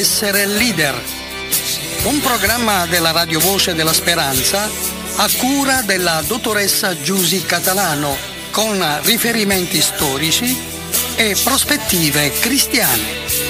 Essere 0.00 0.46
leader. 0.46 0.98
Un 2.04 2.20
programma 2.22 2.86
della 2.86 3.10
Radio 3.10 3.38
Voce 3.38 3.74
della 3.74 3.92
Speranza 3.92 4.66
a 5.16 5.28
cura 5.36 5.82
della 5.82 6.22
dottoressa 6.26 6.98
Giusy 7.02 7.44
Catalano 7.44 8.16
con 8.50 8.82
riferimenti 9.02 9.82
storici 9.82 10.56
e 11.16 11.36
prospettive 11.44 12.32
cristiane. 12.38 13.49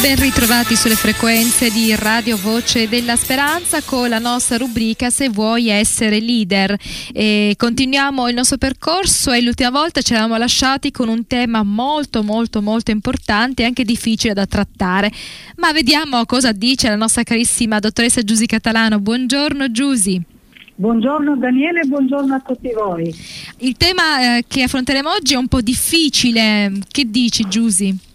Ben 0.00 0.16
ritrovati 0.16 0.76
sulle 0.76 0.94
frequenze 0.94 1.70
di 1.70 1.94
Radio 1.96 2.36
Voce 2.36 2.88
della 2.88 3.16
Speranza 3.16 3.82
con 3.82 4.08
la 4.08 4.18
nostra 4.18 4.56
rubrica 4.56 5.10
Se 5.10 5.28
vuoi 5.28 5.68
essere 5.68 6.20
leader. 6.20 6.76
E 7.12 7.54
continuiamo 7.56 8.28
il 8.28 8.34
nostro 8.34 8.58
percorso 8.58 9.32
e 9.32 9.40
l'ultima 9.40 9.70
volta 9.70 10.00
ci 10.00 10.12
eravamo 10.12 10.36
lasciati 10.36 10.92
con 10.92 11.08
un 11.08 11.26
tema 11.26 11.62
molto 11.64 12.22
molto 12.22 12.62
molto 12.62 12.90
importante 12.92 13.62
e 13.62 13.66
anche 13.66 13.84
difficile 13.84 14.34
da 14.34 14.46
trattare. 14.46 15.10
Ma 15.56 15.72
vediamo 15.72 16.24
cosa 16.26 16.52
dice 16.52 16.88
la 16.88 16.96
nostra 16.96 17.24
carissima 17.24 17.78
dottoressa 17.80 18.22
Giusy 18.22 18.46
Catalano. 18.46 19.00
Buongiorno 19.00 19.70
Giusy. 19.72 20.37
Buongiorno 20.80 21.36
Daniele 21.36 21.80
buongiorno 21.86 22.36
a 22.36 22.38
tutti 22.38 22.70
voi. 22.72 23.12
Il 23.58 23.76
tema 23.76 24.36
eh, 24.36 24.44
che 24.46 24.62
affronteremo 24.62 25.10
oggi 25.10 25.34
è 25.34 25.36
un 25.36 25.48
po' 25.48 25.60
difficile, 25.60 26.70
che 26.88 27.10
dici 27.10 27.48
Giusy? 27.48 27.92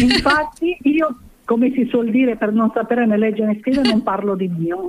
Infatti 0.00 0.78
io, 0.84 1.18
come 1.44 1.70
si 1.74 1.84
suol 1.90 2.08
dire, 2.08 2.36
per 2.36 2.52
non 2.52 2.70
sapere 2.72 3.04
né 3.04 3.18
leggere 3.18 3.52
né 3.52 3.58
scrivere 3.60 3.90
non 3.90 4.02
parlo 4.02 4.36
di 4.36 4.48
mio. 4.48 4.86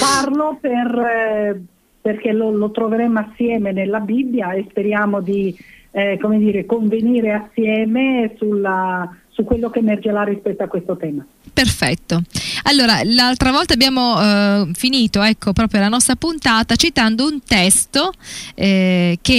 parlo 0.00 0.58
per, 0.60 0.98
eh, 0.98 1.62
perché 2.00 2.32
lo, 2.32 2.50
lo, 2.50 2.72
troveremo 2.72 3.20
assieme 3.20 3.70
nella 3.70 4.00
Bibbia 4.00 4.50
e 4.50 4.66
speriamo 4.68 5.20
di 5.20 5.56
eh, 5.92 6.18
come 6.20 6.38
dire, 6.38 6.66
convenire 6.66 7.34
assieme 7.34 8.34
sulla, 8.36 9.08
su 9.34 9.42
quello 9.42 9.68
che 9.68 9.80
emergerà 9.80 10.22
rispetto 10.22 10.62
a 10.62 10.68
questo 10.68 10.96
tema. 10.96 11.26
Perfetto. 11.52 12.22
Allora, 12.64 13.00
l'altra 13.04 13.50
volta 13.50 13.74
abbiamo 13.74 14.20
eh, 14.20 14.70
finito 14.74 15.22
ecco, 15.22 15.52
proprio 15.52 15.80
la 15.80 15.88
nostra 15.88 16.14
puntata 16.14 16.76
citando 16.76 17.26
un 17.26 17.40
testo 17.44 18.12
eh, 18.54 19.18
che 19.20 19.32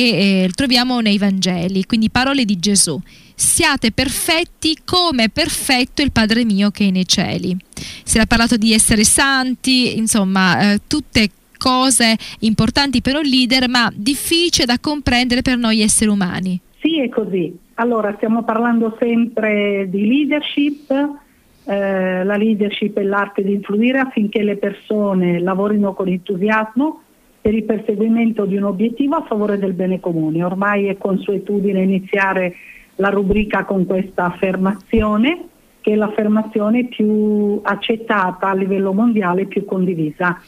eh, 0.43 0.49
troviamo 0.53 0.99
nei 0.99 1.17
Vangeli, 1.17 1.85
quindi 1.85 2.09
parole 2.09 2.43
di 2.43 2.57
Gesù. 2.59 2.99
Siate 3.37 3.91
perfetti 3.91 4.77
come 4.85 5.25
è 5.25 5.29
perfetto 5.29 6.01
il 6.01 6.11
Padre 6.11 6.45
mio 6.45 6.71
che 6.71 6.87
è 6.87 6.91
nei 6.91 7.07
cieli. 7.07 7.55
Si 8.03 8.17
era 8.17 8.25
parlato 8.25 8.57
di 8.57 8.73
essere 8.73 9.03
santi, 9.03 9.97
insomma, 9.97 10.73
eh, 10.73 10.81
tutte 10.87 11.29
cose 11.57 12.15
importanti 12.39 13.01
per 13.01 13.15
un 13.15 13.23
leader, 13.23 13.67
ma 13.69 13.91
difficili 13.93 14.65
da 14.65 14.77
comprendere 14.79 15.41
per 15.41 15.57
noi 15.57 15.81
esseri 15.81 16.09
umani. 16.09 16.59
Sì, 16.81 16.99
è 16.99 17.09
così. 17.09 17.63
Allora, 17.77 18.13
stiamo 18.15 18.43
parlando 18.43 18.95
sempre 18.97 19.89
di 19.89 20.07
leadership, 20.07 20.89
eh, 21.65 22.23
la 22.23 22.37
leadership 22.37 22.97
è 22.97 23.03
l'arte 23.03 23.43
di 23.43 23.51
influire 23.51 23.99
affinché 23.99 24.43
le 24.43 24.55
persone 24.55 25.39
lavorino 25.39 25.93
con 25.93 26.07
entusiasmo 26.07 27.01
per 27.41 27.53
il 27.53 27.63
perseguimento 27.63 28.45
di 28.45 28.55
un 28.55 28.63
obiettivo 28.63 29.15
a 29.15 29.23
favore 29.23 29.57
del 29.57 29.73
bene 29.73 29.99
comune. 29.99 30.41
Ormai 30.41 30.85
è 30.85 30.97
consuetudine 30.97 31.81
iniziare 31.81 32.55
la 32.95 33.09
rubrica 33.09 33.65
con 33.65 33.85
questa 33.85 34.25
affermazione, 34.25 35.47
che 35.81 35.91
è 35.91 35.95
l'affermazione 35.95 36.85
più 36.85 37.59
accettata 37.61 38.47
a 38.47 38.55
livello 38.55 38.93
mondiale, 38.93 39.47
più 39.47 39.65
condivisa. 39.65 40.39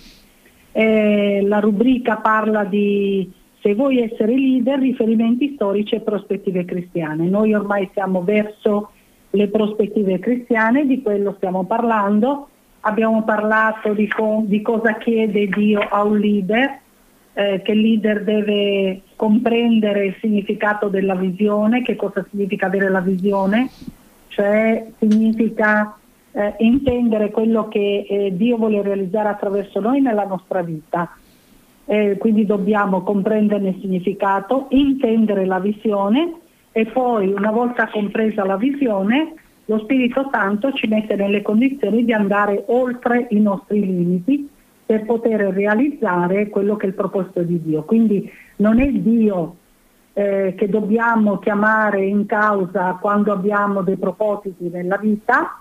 Eh, 0.72 1.42
la 1.46 1.60
rubrica 1.60 2.16
parla 2.18 2.64
di 2.64 3.30
se 3.68 3.76
vuoi 3.76 4.00
essere 4.00 4.34
leader, 4.34 4.80
riferimenti 4.80 5.52
storici 5.56 5.96
e 5.96 6.00
prospettive 6.00 6.64
cristiane. 6.64 7.28
Noi 7.28 7.54
ormai 7.54 7.90
siamo 7.92 8.24
verso 8.24 8.92
le 9.32 9.50
prospettive 9.50 10.20
cristiane, 10.20 10.86
di 10.86 11.02
quello 11.02 11.34
stiamo 11.36 11.66
parlando. 11.66 12.48
Abbiamo 12.82 13.24
parlato 13.24 13.92
di, 13.92 14.08
co- 14.08 14.44
di 14.46 14.62
cosa 14.62 14.94
chiede 14.96 15.48
Dio 15.48 15.82
a 15.82 16.02
un 16.04 16.18
leader, 16.18 16.80
eh, 17.34 17.62
che 17.62 17.72
il 17.74 17.82
leader 17.82 18.24
deve 18.24 19.02
comprendere 19.18 20.06
il 20.06 20.16
significato 20.22 20.88
della 20.88 21.16
visione, 21.16 21.82
che 21.82 21.98
cosa 21.98 22.26
significa 22.30 22.68
avere 22.68 22.88
la 22.88 23.02
visione, 23.02 23.70
cioè 24.30 24.88
significa 24.98 25.94
eh, 26.32 26.56
intendere 26.60 27.32
quello 27.32 27.68
che 27.68 28.06
eh, 28.10 28.34
Dio 28.34 28.56
vuole 28.56 28.82
realizzare 28.82 29.28
attraverso 29.28 29.82
noi 29.82 30.00
nella 30.00 30.24
nostra 30.24 30.62
vita. 30.62 31.18
Eh, 31.90 32.18
quindi 32.18 32.46
dobbiamo 32.46 33.02
comprenderne 33.02 33.70
il 33.70 33.80
significato, 33.80 34.68
intendere 34.70 35.46
la 35.46 35.60
visione 35.60 36.34
e 36.74 36.86
poi 36.86 37.32
una 37.32 37.52
volta 37.52 37.88
compresa 37.88 38.44
la 38.44 38.58
visione 38.58 39.34
lo 39.70 39.80
Spirito 39.80 40.30
Santo 40.32 40.72
ci 40.72 40.88
mette 40.88 41.16
nelle 41.16 41.42
condizioni 41.42 42.06
di 42.06 42.14
andare 42.14 42.64
oltre 42.68 43.28
i 43.32 43.40
nostri 43.42 43.82
limiti 43.82 44.50
per 44.86 45.04
poter 45.04 45.42
realizzare 45.54 46.48
quello 46.48 46.78
che 46.78 46.86
è 46.86 46.90
il 46.90 46.96
proposito 46.96 47.42
di 47.42 47.62
Dio. 47.62 47.84
Quindi 47.84 48.32
non 48.58 48.80
è 48.80 48.90
Dio 48.90 49.56
eh, 50.14 50.56
che 50.58 50.70
dobbiamo 50.70 51.40
chiamare 51.40 52.06
in 52.06 52.26
causa 52.26 52.98
quando 53.02 53.34
abbiamo 53.34 53.82
dei 53.82 53.98
propositi 53.98 54.70
nella 54.70 54.96
vita, 54.96 55.60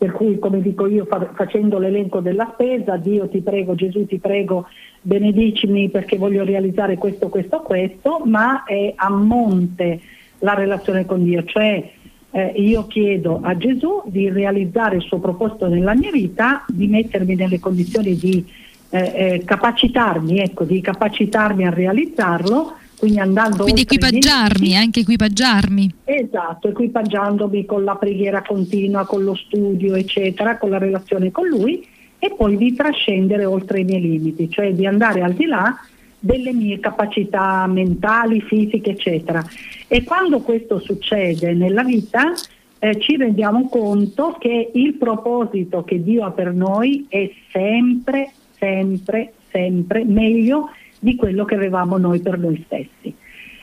per 0.00 0.12
cui 0.12 0.38
come 0.38 0.62
dico 0.62 0.86
io 0.86 1.04
fa- 1.04 1.32
facendo 1.34 1.78
l'elenco 1.78 2.20
della 2.20 2.48
spesa, 2.54 2.96
Dio 2.96 3.28
ti 3.28 3.42
prego, 3.42 3.74
Gesù 3.74 4.06
ti 4.06 4.16
prego, 4.18 4.66
benedicimi 5.02 5.90
perché 5.90 6.16
voglio 6.16 6.42
realizzare 6.42 6.96
questo, 6.96 7.28
questo, 7.28 7.60
questo, 7.60 8.22
ma 8.24 8.64
è 8.64 8.94
a 8.96 9.10
monte 9.10 10.00
la 10.38 10.54
relazione 10.54 11.04
con 11.04 11.22
Dio, 11.22 11.44
cioè 11.44 11.86
eh, 12.30 12.52
io 12.56 12.86
chiedo 12.86 13.40
a 13.42 13.54
Gesù 13.58 14.00
di 14.06 14.30
realizzare 14.30 14.96
il 14.96 15.02
suo 15.02 15.18
proposito 15.18 15.68
nella 15.68 15.94
mia 15.94 16.10
vita, 16.10 16.64
di 16.68 16.86
mettermi 16.86 17.34
nelle 17.34 17.60
condizioni 17.60 18.16
di 18.16 18.42
eh, 18.88 18.98
eh, 18.98 19.42
capacitarmi, 19.44 20.38
ecco, 20.38 20.64
di 20.64 20.80
capacitarmi 20.80 21.66
a 21.66 21.70
realizzarlo, 21.70 22.72
quindi 23.00 23.18
andando 23.18 23.62
Quindi 23.62 23.80
equipaggiarmi, 23.80 24.76
anche 24.76 25.00
equipaggiarmi. 25.00 25.94
Esatto, 26.04 26.68
equipaggiandomi 26.68 27.64
con 27.64 27.82
la 27.82 27.96
preghiera 27.96 28.42
continua, 28.42 29.06
con 29.06 29.24
lo 29.24 29.34
studio, 29.34 29.94
eccetera, 29.94 30.58
con 30.58 30.68
la 30.68 30.76
relazione 30.76 31.30
con 31.30 31.48
lui 31.48 31.82
e 32.18 32.34
poi 32.36 32.58
di 32.58 32.74
trascendere 32.74 33.46
oltre 33.46 33.80
i 33.80 33.84
miei 33.84 34.02
limiti, 34.02 34.50
cioè 34.50 34.74
di 34.74 34.84
andare 34.84 35.22
al 35.22 35.32
di 35.32 35.46
là 35.46 35.74
delle 36.18 36.52
mie 36.52 36.78
capacità 36.78 37.66
mentali, 37.66 38.42
fisiche, 38.42 38.90
eccetera. 38.90 39.42
E 39.88 40.04
quando 40.04 40.40
questo 40.40 40.78
succede 40.78 41.54
nella 41.54 41.82
vita 41.82 42.34
eh, 42.80 43.00
ci 43.00 43.16
rendiamo 43.16 43.66
conto 43.70 44.36
che 44.38 44.72
il 44.74 44.92
proposito 44.92 45.84
che 45.84 46.02
Dio 46.02 46.26
ha 46.26 46.32
per 46.32 46.52
noi 46.52 47.06
è 47.08 47.30
sempre, 47.50 48.30
sempre, 48.58 49.32
sempre 49.50 50.04
meglio 50.04 50.68
di 51.00 51.16
quello 51.16 51.44
che 51.44 51.56
avevamo 51.56 51.96
noi 51.96 52.20
per 52.20 52.38
noi 52.38 52.62
stessi. 52.66 53.12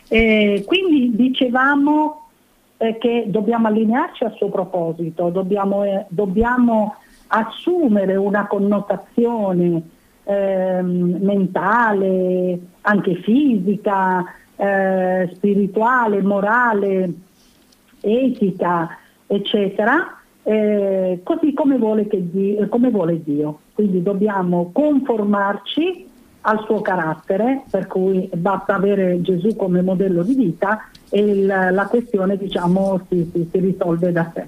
Eh, 0.10 0.64
quindi 0.66 1.16
dicevamo 1.16 2.28
eh, 2.78 2.98
che 2.98 3.26
dobbiamo 3.28 3.68
allinearci 3.68 4.24
al 4.24 4.34
suo 4.34 4.50
proposito, 4.50 5.30
dobbiamo, 5.30 5.84
eh, 5.84 6.06
dobbiamo 6.10 6.96
assumere 7.28 8.16
una 8.16 8.48
connotazione 8.48 9.82
ehm, 10.24 11.18
mentale, 11.22 12.60
anche 12.82 13.16
fisica, 13.16 14.26
eh, 14.56 15.30
spirituale, 15.34 16.22
morale, 16.22 17.14
etica, 18.02 18.98
eccetera, 19.28 20.18
eh, 20.44 21.20
così 21.24 21.54
come 21.54 21.78
vuole, 21.78 22.08
Dio, 22.10 22.68
come 22.70 22.90
vuole 22.90 23.22
Dio. 23.22 23.60
Quindi 23.74 24.02
dobbiamo 24.02 24.72
conformarci 24.72 26.07
al 26.48 26.64
suo 26.64 26.82
carattere, 26.82 27.64
per 27.70 27.88
cui 27.88 28.30
basta 28.34 28.76
avere 28.76 29.22
Gesù 29.22 29.56
come 29.58 29.82
modello 29.82 30.24
di 30.24 30.34
vita 30.34 30.90
e 31.10 31.20
il, 31.20 31.46
la 31.46 31.88
questione 31.90 32.38
diciamo, 32.38 33.06
si, 33.10 33.30
si, 33.34 33.50
si 33.52 33.60
risolve 33.60 34.12
da 34.14 34.32
sé. 34.34 34.48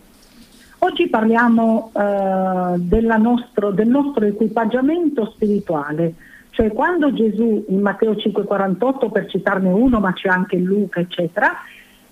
Oggi 0.80 1.10
parliamo 1.10 1.92
eh, 1.94 3.18
nostro, 3.18 3.72
del 3.72 3.88
nostro 3.88 4.26
equipaggiamento 4.26 5.30
spirituale, 5.34 6.14
cioè 6.52 6.72
quando 6.72 7.14
Gesù 7.14 7.66
in 7.68 7.82
Matteo 7.82 8.14
5,48, 8.14 9.12
per 9.12 9.28
citarne 9.30 9.70
uno, 9.70 10.00
ma 10.00 10.14
c'è 10.14 10.30
anche 10.30 10.56
Luca, 10.58 11.02
eccetera, 11.02 11.52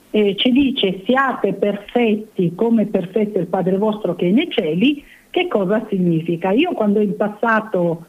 eh, 0.09 0.35
ci 0.35 0.51
dice 0.51 1.01
siate 1.05 1.53
perfetti 1.53 2.53
come 2.55 2.87
perfetto 2.87 3.39
il 3.39 3.47
Padre 3.47 3.77
vostro 3.77 4.15
che 4.15 4.27
è 4.27 4.31
nei 4.31 4.51
cieli, 4.51 5.01
che 5.29 5.47
cosa 5.47 5.85
significa? 5.87 6.51
Io 6.51 6.73
quando 6.73 6.99
in 6.99 7.15
passato 7.15 8.05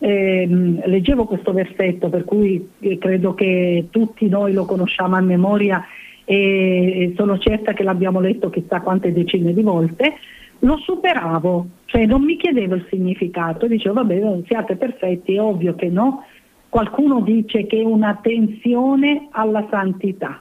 eh, 0.00 0.46
leggevo 0.48 1.26
questo 1.26 1.52
versetto, 1.52 2.08
per 2.08 2.24
cui 2.24 2.70
eh, 2.80 2.98
credo 2.98 3.34
che 3.34 3.86
tutti 3.90 4.28
noi 4.28 4.52
lo 4.52 4.64
conosciamo 4.64 5.16
a 5.16 5.20
memoria 5.20 5.84
e 6.24 7.12
sono 7.16 7.38
certa 7.38 7.72
che 7.72 7.82
l'abbiamo 7.82 8.20
letto 8.20 8.50
chissà 8.50 8.80
quante 8.80 9.12
decine 9.12 9.52
di 9.52 9.62
volte, 9.62 10.14
lo 10.60 10.76
superavo, 10.76 11.66
cioè 11.86 12.06
non 12.06 12.22
mi 12.22 12.36
chiedevo 12.36 12.76
il 12.76 12.86
significato, 12.88 13.66
dicevo 13.66 13.94
vabbè 13.94 14.42
siate 14.46 14.76
perfetti, 14.76 15.34
è 15.34 15.40
ovvio 15.40 15.74
che 15.74 15.88
no. 15.88 16.24
Qualcuno 16.68 17.20
dice 17.20 17.66
che 17.66 17.80
è 17.80 17.84
una 17.84 18.20
tensione 18.22 19.26
alla 19.32 19.66
santità, 19.70 20.40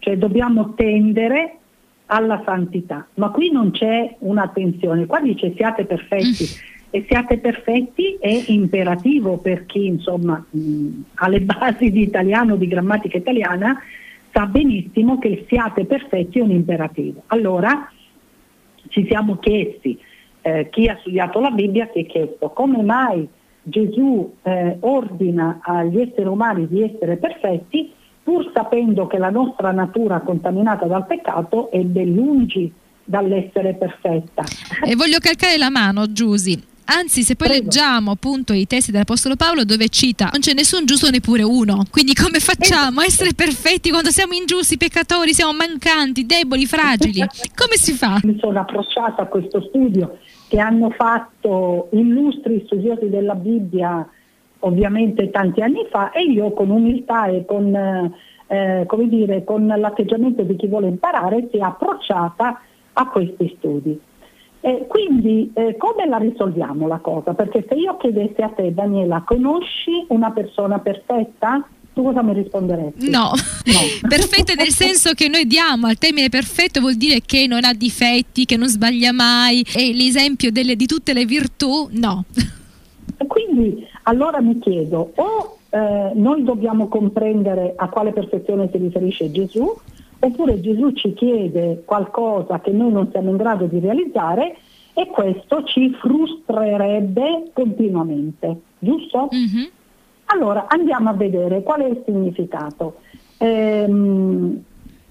cioè 0.00 0.16
dobbiamo 0.16 0.74
tendere 0.74 1.58
alla 2.06 2.42
santità, 2.44 3.06
ma 3.14 3.30
qui 3.30 3.52
non 3.52 3.70
c'è 3.70 4.16
una 4.20 4.48
tensione, 4.48 5.06
qua 5.06 5.20
dice 5.20 5.54
siate 5.54 5.84
perfetti. 5.84 6.76
E 6.90 7.04
siate 7.08 7.38
perfetti 7.38 8.16
è 8.18 8.44
imperativo 8.46 9.36
per 9.38 9.66
chi 9.66 9.86
insomma 9.86 10.42
mh, 10.48 10.88
ha 11.14 11.28
le 11.28 11.40
basi 11.40 11.90
di 11.90 12.02
italiano, 12.02 12.56
di 12.56 12.66
grammatica 12.66 13.18
italiana, 13.18 13.78
sa 14.32 14.46
benissimo 14.46 15.18
che 15.18 15.44
siate 15.48 15.84
perfetti 15.84 16.38
è 16.38 16.42
un 16.42 16.50
imperativo. 16.50 17.22
Allora 17.26 17.90
ci 18.88 19.06
siamo 19.06 19.36
chiesti, 19.36 19.98
eh, 20.40 20.68
chi 20.70 20.86
ha 20.86 20.96
studiato 21.00 21.40
la 21.40 21.50
Bibbia 21.50 21.90
si 21.92 22.00
è 22.00 22.06
chiesto 22.06 22.50
come 22.50 22.82
mai 22.82 23.28
Gesù 23.62 24.34
eh, 24.42 24.76
ordina 24.80 25.60
agli 25.62 26.00
esseri 26.00 26.26
umani 26.26 26.66
di 26.68 26.82
essere 26.82 27.16
perfetti 27.16 27.92
pur 28.22 28.50
sapendo 28.54 29.06
che 29.06 29.18
la 29.18 29.30
nostra 29.30 29.72
natura 29.72 30.20
contaminata 30.20 30.86
dal 30.86 31.06
peccato 31.06 31.70
è 31.70 31.80
ben 31.80 32.14
lungi 32.14 32.70
dall'essere 33.02 33.74
perfetta. 33.74 34.44
E 34.84 34.94
voglio 34.96 35.18
calcare 35.18 35.56
la 35.56 35.70
mano, 35.70 36.12
Giusy. 36.12 36.62
Anzi, 36.90 37.22
se 37.22 37.36
poi 37.36 37.48
Prego. 37.48 37.64
leggiamo 37.64 38.12
appunto 38.12 38.54
i 38.54 38.66
testi 38.66 38.90
dell'Apostolo 38.90 39.36
Paolo 39.36 39.64
dove 39.64 39.88
cita 39.88 40.30
non 40.32 40.40
c'è 40.40 40.54
nessun 40.54 40.86
giusto 40.86 41.10
neppure 41.10 41.42
uno. 41.42 41.84
Quindi 41.90 42.14
come 42.14 42.38
facciamo 42.38 43.00
a 43.00 43.04
essere 43.04 43.34
perfetti 43.34 43.90
quando 43.90 44.10
siamo 44.10 44.32
ingiusti, 44.32 44.78
peccatori, 44.78 45.34
siamo 45.34 45.52
mancanti, 45.52 46.24
deboli, 46.24 46.64
fragili? 46.64 47.20
Come 47.54 47.76
si 47.76 47.92
fa? 47.92 48.20
Mi 48.22 48.38
sono 48.40 48.60
approcciata 48.60 49.22
a 49.22 49.26
questo 49.26 49.60
studio 49.68 50.18
che 50.48 50.58
hanno 50.58 50.88
fatto 50.90 51.88
illustri 51.92 52.62
studiosi 52.64 53.10
della 53.10 53.34
Bibbia 53.34 54.08
ovviamente 54.60 55.30
tanti 55.30 55.60
anni 55.60 55.86
fa 55.90 56.10
e 56.10 56.22
io 56.22 56.52
con 56.52 56.70
umiltà 56.70 57.26
e 57.26 57.44
con, 57.44 57.74
eh, 58.46 58.84
come 58.86 59.08
dire, 59.08 59.44
con 59.44 59.66
l'atteggiamento 59.66 60.42
di 60.42 60.56
chi 60.56 60.66
vuole 60.66 60.88
imparare 60.88 61.48
si 61.50 61.58
è 61.58 61.60
approcciata 61.60 62.60
a 62.94 63.06
questi 63.08 63.54
studi. 63.58 64.00
Eh, 64.60 64.86
quindi 64.88 65.50
eh, 65.54 65.76
come 65.76 66.06
la 66.06 66.16
risolviamo 66.16 66.88
la 66.88 66.98
cosa? 66.98 67.32
Perché 67.34 67.64
se 67.68 67.74
io 67.74 67.96
chiedessi 67.96 68.40
a 68.40 68.48
te, 68.48 68.74
Daniela, 68.74 69.22
conosci 69.24 70.04
una 70.08 70.30
persona 70.30 70.78
perfetta? 70.78 71.66
Tu 71.92 72.02
cosa 72.02 72.22
mi 72.22 72.32
risponderesti? 72.32 73.10
No, 73.10 73.30
no. 73.30 73.80
perfetta 74.08 74.54
nel 74.54 74.70
senso 74.70 75.14
che 75.14 75.28
noi 75.28 75.46
diamo 75.46 75.86
al 75.86 75.98
termine 75.98 76.28
perfetto 76.28 76.80
vuol 76.80 76.94
dire 76.94 77.20
che 77.24 77.46
non 77.46 77.64
ha 77.64 77.72
difetti, 77.72 78.44
che 78.44 78.56
non 78.56 78.68
sbaglia 78.68 79.12
mai, 79.12 79.64
è 79.72 79.92
l'esempio 79.92 80.50
delle, 80.52 80.76
di 80.76 80.86
tutte 80.86 81.12
le 81.12 81.24
virtù? 81.24 81.88
No. 81.92 82.24
Quindi 83.26 83.86
allora 84.04 84.40
mi 84.40 84.58
chiedo, 84.58 85.12
o 85.14 85.58
eh, 85.70 86.12
noi 86.14 86.42
dobbiamo 86.44 86.88
comprendere 86.88 87.74
a 87.76 87.88
quale 87.88 88.12
perfezione 88.12 88.68
si 88.70 88.78
riferisce 88.78 89.30
Gesù, 89.30 89.76
oppure 90.20 90.60
Gesù 90.60 90.92
ci 90.92 91.14
chiede 91.14 91.82
qualcosa 91.84 92.60
che 92.60 92.70
noi 92.70 92.92
non 92.92 93.08
siamo 93.10 93.30
in 93.30 93.36
grado 93.36 93.66
di 93.66 93.78
realizzare 93.78 94.56
e 94.94 95.06
questo 95.06 95.62
ci 95.64 95.94
frustrerebbe 95.94 97.50
continuamente, 97.52 98.60
giusto? 98.78 99.28
Mm-hmm. 99.32 99.66
Allora 100.26 100.66
andiamo 100.68 101.10
a 101.10 101.14
vedere 101.14 101.62
qual 101.62 101.82
è 101.82 101.86
il 101.86 102.02
significato. 102.04 102.96
Ehm, 103.38 104.62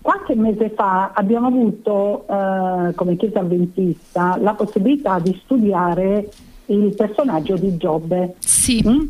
qualche 0.02 0.36
mese 0.36 0.70
fa 0.70 1.12
abbiamo 1.14 1.48
avuto 1.48 2.26
eh, 2.28 2.94
come 2.96 3.16
Chiesa 3.16 3.40
Adventista 3.40 4.38
la 4.40 4.54
possibilità 4.54 5.20
di 5.20 5.38
studiare 5.44 6.30
il 6.68 6.94
personaggio 6.96 7.56
di 7.56 7.78
Giobbe. 7.78 8.36
Sì. 8.40 8.84
Mm? 8.86 9.02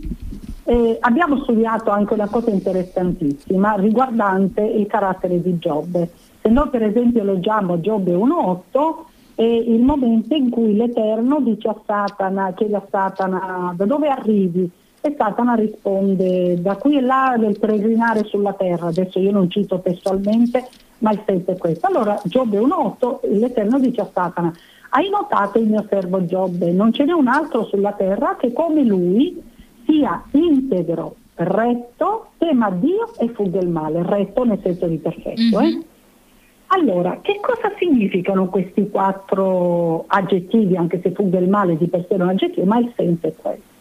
Eh, 0.70 0.98
abbiamo 1.00 1.42
studiato 1.44 1.92
anche 1.92 2.14
una 2.14 2.28
cosa 2.28 2.50
interessantissima 2.50 3.76
riguardante 3.76 4.60
il 4.60 4.86
carattere 4.86 5.42
di 5.42 5.58
Giobbe. 5.58 6.10
Se 6.42 6.50
noi 6.50 6.68
per 6.68 6.84
esempio 6.84 7.24
leggiamo 7.24 7.80
Giobbe 7.80 8.14
1.8 8.14 8.66
è 9.36 9.44
il 9.44 9.82
momento 9.82 10.36
in 10.36 10.50
cui 10.50 10.76
l'Eterno 10.76 11.40
dice 11.40 11.70
a 11.70 11.76
Satana, 11.86 12.52
chiede 12.52 12.76
a 12.76 12.86
Satana 12.90 13.74
da 13.78 13.86
dove 13.86 14.10
arrivi 14.10 14.70
e 15.00 15.16
Satana 15.18 15.56
risponde 15.56 16.62
da 16.62 16.76
qui 16.76 16.98
e 16.98 17.02
là 17.02 17.38
del 17.40 17.58
peregrinare 17.58 18.26
sulla 18.26 18.52
terra, 18.52 18.88
adesso 18.88 19.20
io 19.20 19.32
non 19.32 19.50
cito 19.50 19.80
testualmente 19.80 20.68
ma 20.98 21.14
il 21.14 21.22
senso 21.26 21.52
è 21.52 21.58
questo. 21.58 21.88
Allora 21.88 22.20
Giobbe 22.26 22.60
1.8 22.60 23.20
l'Eterno 23.40 23.80
dice 23.80 24.02
a 24.02 24.10
Satana 24.12 24.54
hai 24.90 25.08
notato 25.08 25.60
il 25.60 25.70
mio 25.70 25.86
servo 25.88 26.26
Giobbe, 26.26 26.74
non 26.74 26.92
ce 26.92 27.06
n'è 27.06 27.14
un 27.14 27.30
altro 27.30 27.64
sulla 27.64 27.94
terra 27.94 28.36
che 28.38 28.52
come 28.52 28.84
lui 28.84 29.56
sia 29.88 30.24
integro, 30.32 31.16
retto, 31.36 32.28
tema 32.38 32.70
Dio 32.70 33.14
e 33.18 33.30
fugge 33.30 33.58
il 33.58 33.70
male, 33.70 34.04
retto 34.04 34.44
nel 34.44 34.60
senso 34.62 34.88
di 34.88 34.98
perfetto. 34.98 35.60
Mm-hmm. 35.60 35.80
Eh? 35.80 35.86
Allora, 36.68 37.20
che 37.22 37.40
cosa 37.42 37.74
significano 37.80 38.48
questi 38.50 38.90
quattro 38.90 40.04
aggettivi, 40.08 40.76
anche 40.76 41.00
se 41.02 41.12
fugge 41.12 41.38
il 41.38 41.50
male 41.50 41.78
di 41.78 41.88
per 41.88 42.06
sé 42.08 42.16
è 42.16 42.22
un 42.22 42.30
aggettivo, 42.30 42.66
ma 42.66 42.78
il 42.78 42.92
senso 42.96 43.28
è 43.28 43.34
questo. 43.34 43.76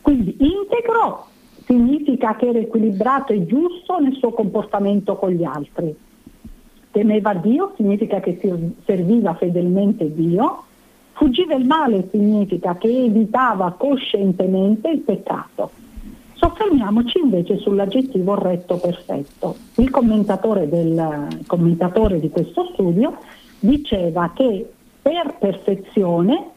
Quindi 0.00 0.36
integro 0.38 1.26
significa 1.64 2.36
che 2.36 2.48
era 2.48 2.58
equilibrato 2.58 3.32
e 3.32 3.44
giusto 3.44 3.98
nel 3.98 4.14
suo 4.14 4.30
comportamento 4.30 5.16
con 5.16 5.30
gli 5.30 5.44
altri. 5.44 5.94
Temeva 6.92 7.34
Dio 7.34 7.72
significa 7.76 8.20
che 8.20 8.40
serviva 8.84 9.34
fedelmente 9.34 10.12
Dio 10.14 10.64
Fuggiva 11.18 11.54
il 11.56 11.66
male 11.66 12.06
significa 12.12 12.76
che 12.76 12.86
evitava 12.86 13.72
coscientemente 13.72 14.88
il 14.88 15.00
peccato. 15.00 15.68
Soffermiamoci 16.34 17.18
invece 17.18 17.58
sull'aggettivo 17.58 18.36
retto 18.36 18.76
perfetto. 18.76 19.56
Il 19.78 19.90
commentatore, 19.90 20.68
del, 20.68 21.26
il 21.30 21.44
commentatore 21.44 22.20
di 22.20 22.30
questo 22.30 22.70
studio 22.72 23.18
diceva 23.58 24.30
che 24.32 24.70
per 25.02 25.38
perfezione 25.40 26.50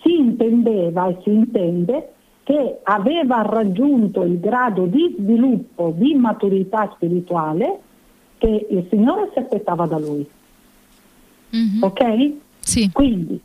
si 0.00 0.16
intendeva 0.16 1.08
e 1.08 1.18
si 1.24 1.30
intende 1.30 2.12
che 2.44 2.78
aveva 2.84 3.42
raggiunto 3.42 4.22
il 4.22 4.38
grado 4.38 4.84
di 4.84 5.12
sviluppo, 5.18 5.92
di 5.96 6.14
maturità 6.14 6.88
spirituale 6.94 7.80
che 8.38 8.66
il 8.70 8.86
Signore 8.90 9.30
si 9.32 9.40
aspettava 9.40 9.86
da 9.86 9.98
lui. 9.98 10.24
Mm-hmm. 11.56 11.82
Ok? 11.82 12.32
Sì. 12.60 12.92
Quindi 12.92 13.40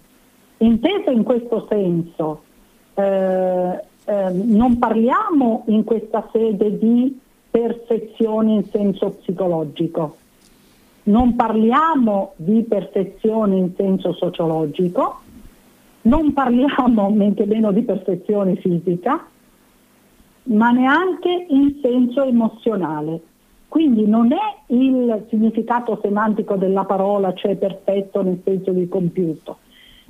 Inteso 0.61 1.09
in 1.09 1.23
questo 1.23 1.65
senso, 1.69 2.43
eh, 2.95 3.83
eh, 4.05 4.29
non 4.31 4.77
parliamo 4.77 5.63
in 5.67 5.83
questa 5.83 6.27
sede 6.31 6.77
di 6.77 7.17
perfezione 7.49 8.53
in 8.53 8.63
senso 8.65 9.11
psicologico, 9.11 10.17
non 11.03 11.35
parliamo 11.35 12.33
di 12.35 12.63
perfezione 12.63 13.55
in 13.55 13.73
senso 13.75 14.13
sociologico, 14.13 15.21
non 16.03 16.33
parliamo 16.33 17.09
men 17.15 17.33
che 17.33 17.45
meno 17.45 17.71
di 17.71 17.81
perfezione 17.81 18.55
fisica, 18.57 19.25
ma 20.43 20.71
neanche 20.71 21.45
in 21.49 21.79
senso 21.81 22.23
emozionale. 22.23 23.21
Quindi 23.67 24.07
non 24.07 24.31
è 24.31 24.73
il 24.73 25.25
significato 25.29 25.99
semantico 26.01 26.55
della 26.55 26.85
parola, 26.85 27.33
cioè 27.33 27.55
perfetto 27.55 28.23
nel 28.23 28.41
senso 28.43 28.71
di 28.71 28.87
compiuto, 28.87 29.59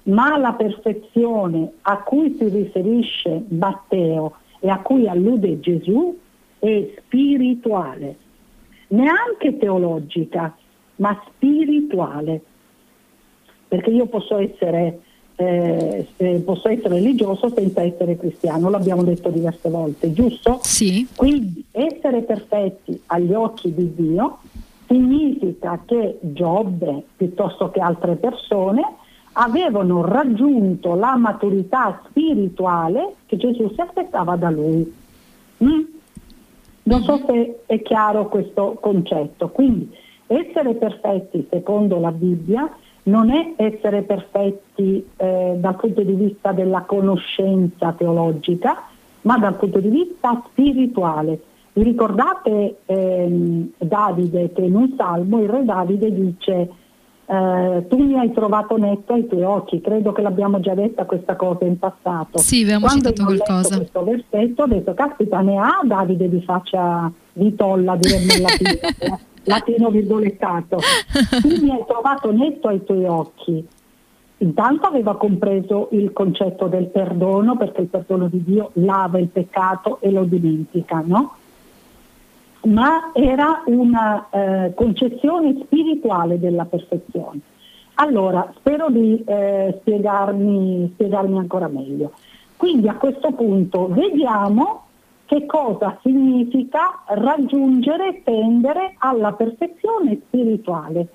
ma 0.10 0.38
la 0.38 0.54
perfezione 0.54 1.72
a 1.82 1.98
cui 2.00 2.36
si 2.38 2.48
riferisce 2.50 3.44
Matteo 3.50 4.36
e 4.60 4.70
a 4.70 4.80
cui 4.80 5.08
allude 5.08 5.60
Gesù 5.60 6.18
è 6.60 6.94
spirituale, 6.98 8.16
neanche 8.90 9.58
teologica, 9.58 10.56
ma 10.98 11.20
spirituale. 11.28 12.42
Perché 13.68 13.92
io 13.92 14.08
posso 14.08 14.38
essere, 14.38 15.00
eh, 15.36 16.08
posso 16.44 16.68
essere 16.70 16.96
religioso 16.96 17.52
senza 17.56 17.84
essere 17.84 18.18
cristiano, 18.18 18.70
l'abbiamo 18.70 19.04
detto 19.04 19.30
diverse 19.30 19.70
volte, 19.70 20.12
giusto? 20.12 20.60
Sì. 20.64 21.08
Quindi 21.16 21.64
essere 21.72 22.24
perfetti 22.24 23.00
agli 23.08 23.34
occhi 23.34 23.74
di 23.74 23.94
Dio 23.94 24.40
significa 24.88 25.80
che 25.86 26.18
Giobbe, 26.20 27.04
piuttosto 27.16 27.70
che 27.70 27.80
altre 27.80 28.16
persone, 28.16 28.82
avevano 29.34 30.06
raggiunto 30.06 30.96
la 30.96 31.16
maturità 31.16 32.02
spirituale 32.08 33.16
che 33.26 33.38
Gesù 33.38 33.72
si 33.74 33.82
aspettava 33.82 34.36
da 34.36 34.50
lui. 34.50 34.94
Mm? 35.64 35.82
Non 36.84 37.04
so 37.04 37.22
se 37.26 37.62
è 37.66 37.82
chiaro 37.82 38.28
questo 38.28 38.78
concetto. 38.80 39.50
Quindi 39.50 39.96
essere 40.28 40.76
perfetti 40.76 41.48
secondo 41.50 42.00
la 42.00 42.12
Bibbia 42.12 42.70
non 43.04 43.32
è 43.32 43.54
essere 43.56 44.04
perfetti 44.04 45.06
eh, 45.18 45.56
dal 45.58 45.76
punto 45.76 46.04
di 46.04 46.14
vista 46.14 46.52
della 46.52 46.82
conoscenza 46.82 47.94
teologica, 47.94 48.84
ma 49.22 49.38
dal 49.38 49.56
punto 49.56 49.80
di 49.80 49.90
vista 49.90 50.42
spirituale. 50.50 51.42
Vi 51.74 51.84
ricordate 51.84 52.78
ehm, 52.86 53.72
Davide 53.78 54.52
che 54.52 54.62
in 54.62 54.76
un 54.76 54.94
salmo 54.98 55.42
il 55.42 55.50
re 55.50 55.64
Davide 55.64 56.12
dice 56.14 56.70
eh, 57.32 57.86
tu 57.88 57.98
mi 58.04 58.18
hai 58.18 58.32
trovato 58.34 58.76
netto 58.78 59.14
ai 59.14 59.28
tuoi 59.28 59.44
occhi, 59.44 59.82
credo 59.82 60.12
che 60.14 60.24
l'abbiamo 60.24 60.60
già 60.62 60.74
detta 60.74 61.06
questa 61.06 61.36
cosa 61.36 61.64
in 61.64 61.78
passato. 61.78 62.40
Sì, 62.40 62.64
abbiamo 62.64 62.88
Quando 62.88 63.10
citato 63.10 63.24
qualcosa. 63.26 63.78
questo 63.78 64.04
versetto 64.04 64.64
ho 64.64 64.66
detto, 64.66 64.94
caspita, 64.96 65.40
ne 65.42 65.58
ha 65.58 65.80
Davide 65.84 66.28
di 66.28 66.42
faccia 66.42 67.12
di 67.32 67.54
tolla, 67.54 67.96
diremmo 67.98 68.34
in 68.34 68.42
latino, 68.42 69.20
latino 69.44 69.90
virgolettato. 69.92 70.80
Tu 71.42 71.50
mi 71.62 71.70
hai 71.70 71.84
trovato 71.88 72.32
netto 72.32 72.68
ai 72.68 72.84
tuoi 72.84 73.06
occhi. 73.06 73.68
Intanto 74.38 74.88
aveva 74.88 75.16
compreso 75.16 75.90
il 75.92 76.12
concetto 76.12 76.66
del 76.66 76.88
perdono, 76.88 77.58
perché 77.58 77.82
il 77.82 77.88
perdono 77.90 78.28
di 78.28 78.44
Dio 78.44 78.72
lava 78.74 79.20
il 79.20 79.28
peccato 79.28 80.00
e 80.02 80.10
lo 80.10 80.24
dimentica, 80.24 81.04
no? 81.06 81.36
Ma 82.64 83.12
era 83.14 83.64
una 83.68 84.28
eh, 84.30 84.74
concezione 84.76 85.58
spirituale 85.64 86.40
della 86.40 86.66
perfezione. 86.66 87.40
Allora, 87.96 88.52
spero 88.58 88.90
di 88.90 89.22
eh, 89.26 89.78
spiegarmi, 89.80 90.92
spiegarmi 90.94 91.38
ancora 91.38 91.68
meglio. 91.68 92.14
Quindi 92.56 92.88
a 92.88 92.96
questo 92.96 93.32
punto 93.32 93.88
vediamo 93.88 94.88
che 95.26 95.46
cosa 95.46 95.98
significa 96.02 97.04
raggiungere, 97.08 98.22
tendere 98.24 98.96
alla 98.98 99.34
perfezione 99.34 100.20
spirituale. 100.26 101.08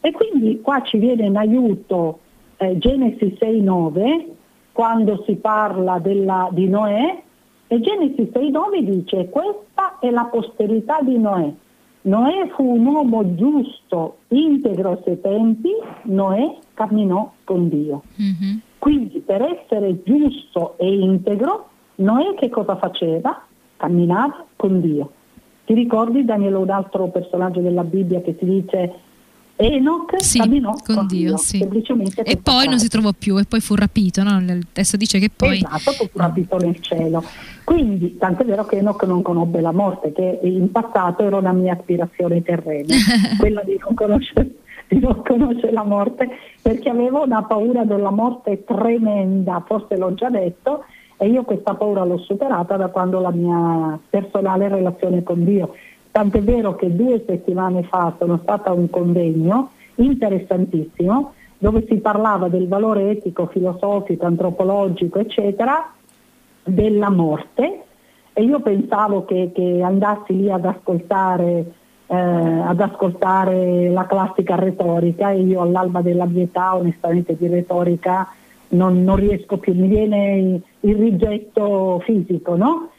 E 0.00 0.12
quindi 0.12 0.60
qua 0.60 0.82
ci 0.82 0.98
viene 0.98 1.26
in 1.26 1.36
aiuto 1.36 2.20
eh, 2.56 2.76
Genesi 2.78 3.36
6.9, 3.38 4.26
quando 4.72 5.22
si 5.26 5.36
parla 5.36 5.98
della, 5.98 6.48
di 6.50 6.68
Noè, 6.68 7.22
e 7.72 7.78
Genesi 7.78 8.28
6.9 8.34 8.80
dice 8.80 9.28
questa 9.28 10.00
è 10.00 10.10
la 10.10 10.24
posterità 10.24 10.98
di 11.02 11.16
Noè. 11.16 11.52
Noè 12.02 12.48
fu 12.56 12.64
un 12.64 12.84
uomo 12.84 13.36
giusto, 13.36 14.16
integro 14.28 14.98
suoi 15.04 15.20
tempi, 15.20 15.70
Noè 16.02 16.56
camminò 16.74 17.30
con 17.44 17.68
Dio. 17.68 18.02
Mm-hmm. 18.20 18.56
Quindi 18.76 19.20
per 19.20 19.42
essere 19.42 20.02
giusto 20.02 20.76
e 20.78 20.92
integro, 20.92 21.68
Noè 21.96 22.34
che 22.34 22.48
cosa 22.48 22.74
faceva? 22.74 23.40
Camminava 23.76 24.46
con 24.56 24.80
Dio. 24.80 25.12
Ti 25.64 25.72
ricordi 25.72 26.24
Daniele 26.24 26.56
un 26.56 26.70
altro 26.70 27.06
personaggio 27.10 27.60
della 27.60 27.84
Bibbia 27.84 28.20
che 28.20 28.34
si 28.36 28.46
dice 28.46 28.94
Enoch 29.60 30.22
Sì, 30.22 30.38
camminò 30.38 30.74
con 30.84 31.06
Dio, 31.06 31.36
sì. 31.36 31.58
semplicemente 31.58 32.22
E 32.22 32.38
poi 32.38 32.54
non 32.54 32.64
passare. 32.64 32.78
si 32.78 32.88
trovò 32.88 33.10
più 33.16 33.38
e 33.38 33.44
poi 33.44 33.60
fu 33.60 33.74
rapito, 33.74 34.22
no? 34.22 34.38
Il 34.40 34.66
testo 34.72 34.96
dice 34.96 35.18
che 35.18 35.30
poi... 35.34 35.56
Esatto, 35.56 35.92
fu 35.92 36.18
rapito 36.18 36.56
nel 36.56 36.80
cielo. 36.80 37.22
Quindi, 37.64 38.16
tant'è 38.16 38.44
vero 38.44 38.64
che 38.64 38.78
Enoch 38.78 39.02
non 39.04 39.20
conobbe 39.22 39.60
la 39.60 39.72
morte, 39.72 40.12
che 40.12 40.40
in 40.42 40.70
passato 40.70 41.22
era 41.24 41.36
una 41.36 41.52
mia 41.52 41.74
aspirazione 41.74 42.42
terrena, 42.42 42.94
quella 43.38 43.62
di 43.62 43.78
non, 43.84 43.94
conoscere, 43.94 44.50
di 44.88 44.98
non 44.98 45.22
conoscere 45.22 45.72
la 45.72 45.84
morte, 45.84 46.28
perché 46.62 46.88
avevo 46.88 47.22
una 47.22 47.42
paura 47.42 47.84
della 47.84 48.10
morte 48.10 48.64
tremenda, 48.64 49.62
forse 49.66 49.96
l'ho 49.96 50.14
già 50.14 50.30
detto, 50.30 50.84
e 51.18 51.28
io 51.28 51.42
questa 51.44 51.74
paura 51.74 52.02
l'ho 52.04 52.18
superata 52.18 52.78
da 52.78 52.88
quando 52.88 53.20
la 53.20 53.30
mia 53.30 53.98
personale 54.08 54.68
relazione 54.68 55.22
con 55.22 55.44
Dio. 55.44 55.74
Tant'è 56.10 56.42
vero 56.42 56.74
che 56.74 56.94
due 56.94 57.22
settimane 57.26 57.84
fa 57.84 58.14
sono 58.18 58.38
stata 58.42 58.70
a 58.70 58.74
un 58.74 58.90
convegno 58.90 59.70
interessantissimo 59.96 61.34
dove 61.58 61.84
si 61.86 61.96
parlava 61.96 62.48
del 62.48 62.66
valore 62.66 63.10
etico, 63.10 63.46
filosofico, 63.46 64.24
antropologico, 64.24 65.18
eccetera, 65.18 65.92
della 66.62 67.10
morte 67.10 67.82
e 68.32 68.42
io 68.42 68.60
pensavo 68.60 69.24
che, 69.24 69.50
che 69.54 69.82
andassi 69.82 70.36
lì 70.36 70.50
ad 70.50 70.64
ascoltare, 70.64 71.72
eh, 72.06 72.16
ad 72.16 72.80
ascoltare 72.80 73.90
la 73.90 74.06
classica 74.06 74.54
retorica 74.54 75.30
e 75.30 75.40
io 75.40 75.60
all'alba 75.60 76.00
della 76.00 76.26
mia 76.26 76.44
età 76.44 76.74
onestamente 76.74 77.36
di 77.36 77.46
retorica 77.46 78.26
non, 78.68 79.02
non 79.02 79.16
riesco 79.16 79.58
più, 79.58 79.74
mi 79.74 79.88
viene 79.88 80.36
il, 80.36 80.62
il 80.80 80.96
rigetto 80.96 82.00
fisico, 82.04 82.56
no? 82.56 82.89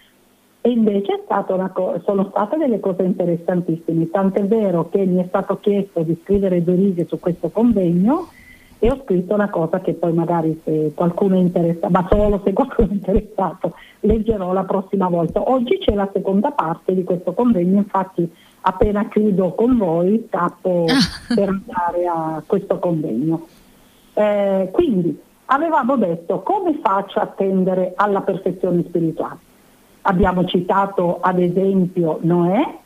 E 0.63 0.70
invece 0.70 1.13
è 1.13 1.22
stata 1.24 1.56
una 1.56 1.72
co- 1.72 2.00
sono 2.06 2.27
state 2.30 2.58
delle 2.58 2.80
cose 2.80 3.01
interessantissime, 3.01 4.10
tant'è 4.12 4.46
vero 4.46 4.89
che 4.89 5.03
mi 5.06 5.22
è 5.22 5.25
stato 5.27 5.60
chiesto 5.60 6.01
di 6.03 6.15
scrivere 6.22 6.63
due 6.63 6.75
righe 6.75 7.06
su 7.08 7.20
questo 7.20 7.50
convegno 7.50 8.27
e 8.77 8.91
ho 8.91 9.01
scritto 9.03 9.34
una 9.34 9.50
cosa 9.50 9.80
che 9.80 9.94
poi 9.94 10.13
magari 10.13 10.60
se 10.63 10.91
qualcuno 10.96 11.36
è 11.36 11.39
interessato, 11.39 11.89
ma 11.89 12.08
solo 12.10 12.41
se 12.44 12.53
qualcuno 12.53 12.89
è 12.89 12.94
interessato, 12.94 13.74
leggerò 14.01 14.53
la 14.53 14.63
prossima 14.63 15.08
volta. 15.08 15.41
Oggi 15.50 15.80
c'è 15.80 15.96
la 15.96 16.10
seconda 16.13 16.51
parte 16.51 16.94
di 16.94 17.03
questo 17.03 17.34
convegno, 17.34 17.77
infatti 17.77 18.32
appena 18.62 19.08
chiudo 19.08 19.53
con 19.53 19.77
voi 19.77 20.25
scappo 20.27 20.86
Ah. 20.88 20.94
per 21.34 21.50
andare 21.50 22.06
a 22.08 22.44
questo 22.46 22.77
convegno. 22.77 23.48
Eh, 24.13 24.70
quindi 24.72 25.20
avevamo 25.46 25.96
detto 25.98 26.41
come 26.41 26.80
faccio 26.84 27.20
a 27.20 27.25
tendere 27.27 27.94
alla 27.96 28.22
perfezione 28.22 28.84
spirituale. 28.84 29.50
Abbiamo 30.03 30.46
citato 30.46 31.20
ad 31.22 31.39
esempio 31.39 32.20
Noè, 32.22 32.79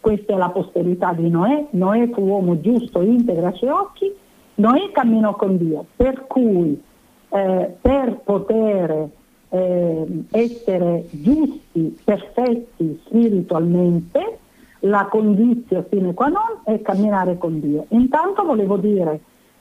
questa 0.00 0.34
è 0.34 0.36
la 0.36 0.48
posterità 0.50 1.12
di 1.12 1.30
Noè, 1.30 1.66
Noè 1.70 2.10
fu 2.10 2.22
uomo 2.22 2.60
giusto, 2.60 3.02
integro 3.02 3.46
ai 3.46 3.54
suoi 3.54 3.70
occhi, 3.70 4.12
Noè 4.56 4.90
camminò 4.90 5.36
con 5.36 5.56
Dio, 5.56 5.86
per 5.94 6.26
cui 6.26 6.80
eh, 7.28 7.76
per 7.80 8.20
poter 8.24 9.08
eh, 9.48 10.06
essere 10.30 11.06
giusti, 11.10 11.98
perfetti 12.04 13.00
spiritualmente, 13.06 14.38
la 14.80 15.06
condizione 15.06 15.86
sine 15.90 16.14
qua 16.14 16.26
non 16.26 16.60
è 16.64 16.80
camminare 16.82 17.38
con 17.38 17.60
Dio. 17.60 17.86
Intanto 17.90 18.44
volevo 18.44 18.76
dire 18.76 19.20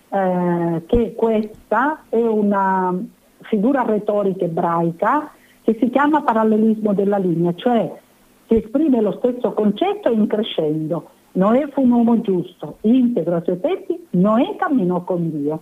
eh, 0.09 0.81
che 0.87 1.13
questa 1.15 2.03
è 2.09 2.19
una 2.19 2.97
figura 3.41 3.83
retorica 3.83 4.45
ebraica 4.45 5.31
che 5.71 5.77
si 5.79 5.89
chiama 5.89 6.21
parallelismo 6.21 6.93
della 6.93 7.17
linea, 7.17 7.53
cioè 7.55 7.91
si 8.47 8.55
esprime 8.55 9.01
lo 9.01 9.13
stesso 9.13 9.53
concetto 9.53 10.11
in 10.11 10.27
crescendo. 10.27 11.09
Noè 11.33 11.69
fu 11.71 11.83
un 11.83 11.91
uomo 11.91 12.19
giusto, 12.19 12.77
integro 12.81 13.35
ai 13.35 13.43
suoi 13.43 13.59
tempi, 13.59 14.07
Noè 14.11 14.55
camminò 14.57 15.03
con 15.03 15.29
Dio. 15.29 15.61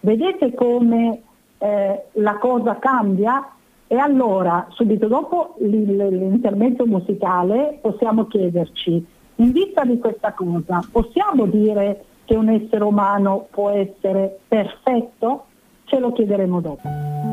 Vedete 0.00 0.54
come 0.54 1.20
eh, 1.58 2.04
la 2.12 2.38
cosa 2.38 2.78
cambia? 2.78 3.50
E 3.86 3.96
allora, 3.96 4.66
subito 4.70 5.08
dopo 5.08 5.56
l- 5.58 5.66
l'intermezzo 5.66 6.86
musicale, 6.86 7.78
possiamo 7.82 8.26
chiederci, 8.26 9.04
in 9.36 9.52
vista 9.52 9.84
di 9.84 9.98
questa 9.98 10.32
cosa, 10.32 10.80
possiamo 10.90 11.44
dire 11.46 12.04
che 12.24 12.36
un 12.36 12.48
essere 12.48 12.84
umano 12.84 13.48
può 13.50 13.68
essere 13.70 14.38
perfetto? 14.48 15.44
Ce 15.84 15.98
lo 15.98 16.12
chiederemo 16.12 16.60
dopo. 16.60 17.29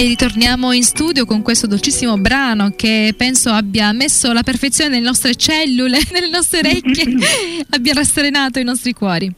E 0.00 0.06
ritorniamo 0.06 0.72
in 0.72 0.82
studio 0.82 1.26
con 1.26 1.42
questo 1.42 1.66
dolcissimo 1.66 2.16
brano 2.16 2.72
che 2.74 3.12
penso 3.14 3.50
abbia 3.50 3.92
messo 3.92 4.32
la 4.32 4.42
perfezione 4.42 4.92
nelle 4.92 5.04
nostre 5.04 5.34
cellule, 5.34 5.98
nelle 6.10 6.30
nostre 6.30 6.60
orecchie, 6.60 7.04
abbia 7.68 7.92
rasserenato 7.92 8.58
i 8.58 8.64
nostri 8.64 8.94
cuori. 8.94 9.30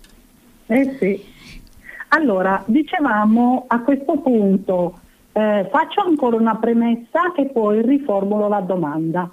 Eh 0.66 0.96
sì. 1.00 1.20
Allora, 2.10 2.62
dicevamo 2.64 3.64
a 3.66 3.80
questo 3.80 4.18
punto, 4.18 5.00
eh, 5.32 5.66
faccio 5.68 6.00
ancora 6.00 6.36
una 6.36 6.54
premessa 6.54 7.34
e 7.34 7.46
poi 7.46 7.82
riformulo 7.82 8.46
la 8.46 8.60
domanda. 8.60 9.28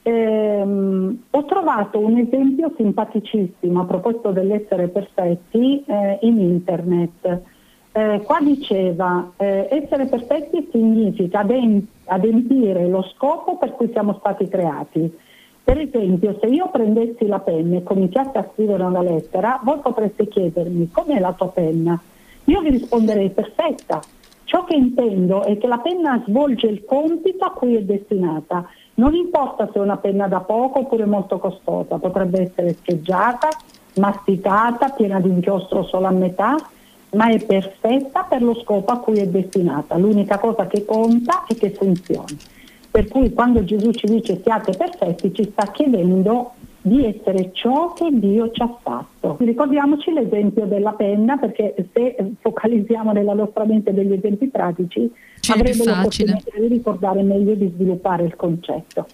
Eh, 0.00 0.62
ho 0.62 1.44
trovato 1.44 1.98
un 1.98 2.16
esempio 2.16 2.72
simpaticissimo 2.74 3.82
a 3.82 3.84
proposito 3.84 4.30
dell'essere 4.30 4.88
perfetti 4.88 5.84
eh, 5.84 6.18
in 6.22 6.38
internet. 6.38 7.42
Eh, 7.98 8.22
qua 8.22 8.38
diceva 8.40 9.32
eh, 9.38 9.66
essere 9.72 10.06
perfetti 10.06 10.68
significa 10.70 11.44
adempire 12.04 12.86
lo 12.86 13.02
scopo 13.12 13.56
per 13.56 13.72
cui 13.72 13.90
siamo 13.90 14.14
stati 14.20 14.46
creati. 14.46 15.12
Per 15.64 15.80
esempio, 15.80 16.38
se 16.40 16.46
io 16.46 16.68
prendessi 16.70 17.26
la 17.26 17.40
penna 17.40 17.78
e 17.78 17.82
cominciassi 17.82 18.36
a 18.36 18.48
scrivere 18.52 18.84
una 18.84 19.02
lettera, 19.02 19.58
voi 19.64 19.80
potreste 19.80 20.28
chiedermi 20.28 20.92
com'è 20.92 21.18
la 21.18 21.32
tua 21.32 21.48
penna? 21.48 22.00
Io 22.44 22.60
vi 22.60 22.70
risponderei 22.70 23.30
perfetta. 23.30 24.00
Ciò 24.44 24.62
che 24.62 24.76
intendo 24.76 25.42
è 25.42 25.58
che 25.58 25.66
la 25.66 25.78
penna 25.78 26.22
svolge 26.24 26.68
il 26.68 26.84
compito 26.84 27.46
a 27.46 27.50
cui 27.50 27.74
è 27.74 27.82
destinata. 27.82 28.64
Non 28.94 29.12
importa 29.14 29.68
se 29.72 29.78
è 29.80 29.82
una 29.82 29.96
penna 29.96 30.28
da 30.28 30.38
poco 30.38 30.78
oppure 30.78 31.04
molto 31.04 31.38
costosa, 31.38 31.98
potrebbe 31.98 32.42
essere 32.42 32.74
scheggiata, 32.74 33.48
masticata, 33.96 34.90
piena 34.90 35.18
di 35.18 35.30
inchiostro 35.30 35.82
solo 35.82 36.06
a 36.06 36.12
metà, 36.12 36.54
ma 37.10 37.30
è 37.30 37.44
perfetta 37.44 38.26
per 38.28 38.42
lo 38.42 38.54
scopo 38.62 38.92
a 38.92 38.98
cui 38.98 39.18
è 39.18 39.26
destinata. 39.26 39.96
L'unica 39.96 40.38
cosa 40.38 40.66
che 40.66 40.84
conta 40.84 41.44
è 41.46 41.54
che 41.54 41.70
funzioni. 41.70 42.36
Per 42.90 43.08
cui 43.08 43.32
quando 43.32 43.64
Gesù 43.64 43.90
ci 43.92 44.06
dice 44.06 44.40
siate 44.42 44.72
perfetti 44.76 45.32
ci 45.32 45.44
sta 45.52 45.70
chiedendo 45.70 46.52
di 46.80 47.04
essere 47.04 47.50
ciò 47.52 47.92
che 47.92 48.08
Dio 48.10 48.50
ci 48.50 48.62
ha 48.62 48.78
fatto. 48.82 49.36
Ricordiamoci 49.40 50.12
l'esempio 50.12 50.64
della 50.64 50.92
penna 50.92 51.36
perché 51.36 51.74
se 51.92 52.16
focalizziamo 52.40 53.12
nella 53.12 53.34
nostra 53.34 53.64
mente 53.64 53.92
degli 53.92 54.12
esempi 54.12 54.48
pratici 54.48 55.10
C'è 55.40 55.52
avremo 55.52 55.84
l'opportunità 55.84 56.58
di 56.58 56.68
ricordare 56.68 57.22
meglio 57.22 57.52
e 57.52 57.58
di 57.58 57.70
sviluppare 57.74 58.24
il 58.24 58.36
concetto. 58.36 59.06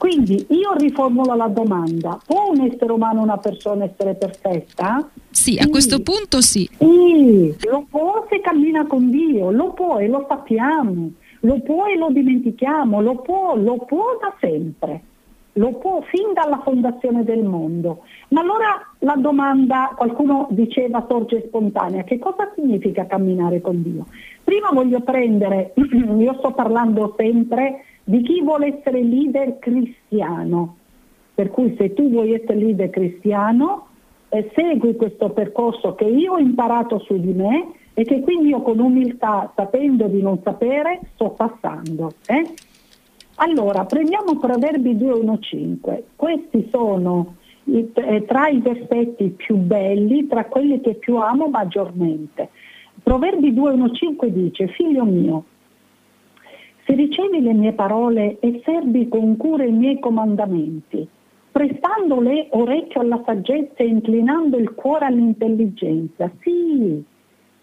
Quindi 0.00 0.46
io 0.48 0.72
riformulo 0.78 1.34
la 1.34 1.48
domanda, 1.48 2.18
può 2.24 2.48
un 2.48 2.62
essere 2.62 2.90
umano, 2.90 3.20
una 3.20 3.36
persona 3.36 3.84
essere 3.84 4.14
perfetta? 4.14 5.06
Sì, 5.28 5.58
a 5.58 5.68
questo 5.68 6.00
punto 6.00 6.40
sì. 6.40 6.66
Sì, 6.78 7.54
lo 7.68 7.84
può 7.86 8.26
se 8.30 8.40
cammina 8.40 8.86
con 8.86 9.10
Dio, 9.10 9.50
lo 9.50 9.74
può 9.74 9.98
e 9.98 10.08
lo 10.08 10.24
sappiamo, 10.26 11.10
lo 11.40 11.60
può 11.60 11.84
e 11.84 11.98
lo 11.98 12.08
dimentichiamo, 12.12 13.02
lo 13.02 13.16
può, 13.16 13.54
lo 13.56 13.76
può 13.86 14.16
da 14.18 14.34
sempre, 14.40 15.02
lo 15.52 15.74
può 15.74 16.00
fin 16.10 16.32
dalla 16.32 16.62
fondazione 16.64 17.22
del 17.22 17.44
mondo. 17.44 18.04
Ma 18.28 18.40
allora 18.40 18.80
la 19.00 19.16
domanda, 19.16 19.92
qualcuno 19.94 20.46
diceva 20.48 21.04
sorge 21.06 21.44
spontanea, 21.46 22.04
che 22.04 22.18
cosa 22.18 22.50
significa 22.54 23.04
camminare 23.04 23.60
con 23.60 23.82
Dio? 23.82 24.06
Prima 24.42 24.70
voglio 24.72 25.00
prendere, 25.00 25.74
io 25.76 26.36
sto 26.38 26.52
parlando 26.52 27.14
sempre 27.18 27.84
di 28.04 28.22
chi 28.22 28.42
vuole 28.42 28.78
essere 28.78 29.02
leader 29.02 29.58
cristiano. 29.58 30.76
Per 31.34 31.50
cui 31.50 31.74
se 31.78 31.94
tu 31.94 32.10
vuoi 32.10 32.34
essere 32.34 32.58
leader 32.58 32.90
cristiano, 32.90 33.86
eh, 34.28 34.50
segui 34.54 34.96
questo 34.96 35.30
percorso 35.30 35.94
che 35.94 36.04
io 36.04 36.34
ho 36.34 36.38
imparato 36.38 36.98
su 37.00 37.18
di 37.18 37.32
me 37.32 37.72
e 37.94 38.04
che 38.04 38.20
quindi 38.20 38.48
io 38.48 38.62
con 38.62 38.78
umiltà, 38.78 39.52
sapendo 39.54 40.06
di 40.06 40.22
non 40.22 40.40
sapere, 40.42 41.00
sto 41.14 41.30
passando. 41.30 42.12
Eh? 42.26 42.54
Allora, 43.36 43.84
prendiamo 43.84 44.38
Proverbi 44.38 44.94
2.1.5. 44.94 46.02
Questi 46.14 46.68
sono 46.70 47.36
i, 47.64 47.90
eh, 47.92 48.24
tra 48.26 48.48
i 48.48 48.60
versetti 48.60 49.30
più 49.30 49.56
belli, 49.56 50.26
tra 50.26 50.44
quelli 50.44 50.80
che 50.80 50.94
più 50.94 51.16
amo 51.16 51.48
maggiormente. 51.48 52.50
Proverbi 53.02 53.52
2.1.5 53.52 54.26
dice, 54.26 54.68
figlio 54.68 55.04
mio, 55.04 55.44
se 56.90 56.96
ricevi 56.96 57.40
le 57.40 57.52
mie 57.52 57.72
parole 57.72 58.38
e 58.40 58.60
servi 58.64 59.08
con 59.08 59.36
cura 59.36 59.62
i 59.62 59.70
miei 59.70 60.00
comandamenti, 60.00 61.06
prestando 61.52 62.20
le 62.20 62.48
orecchio 62.50 63.00
alla 63.00 63.22
saggezza 63.24 63.76
e 63.76 63.86
inclinando 63.86 64.56
il 64.56 64.74
cuore 64.74 65.04
all'intelligenza, 65.04 66.28
sì, 66.40 67.00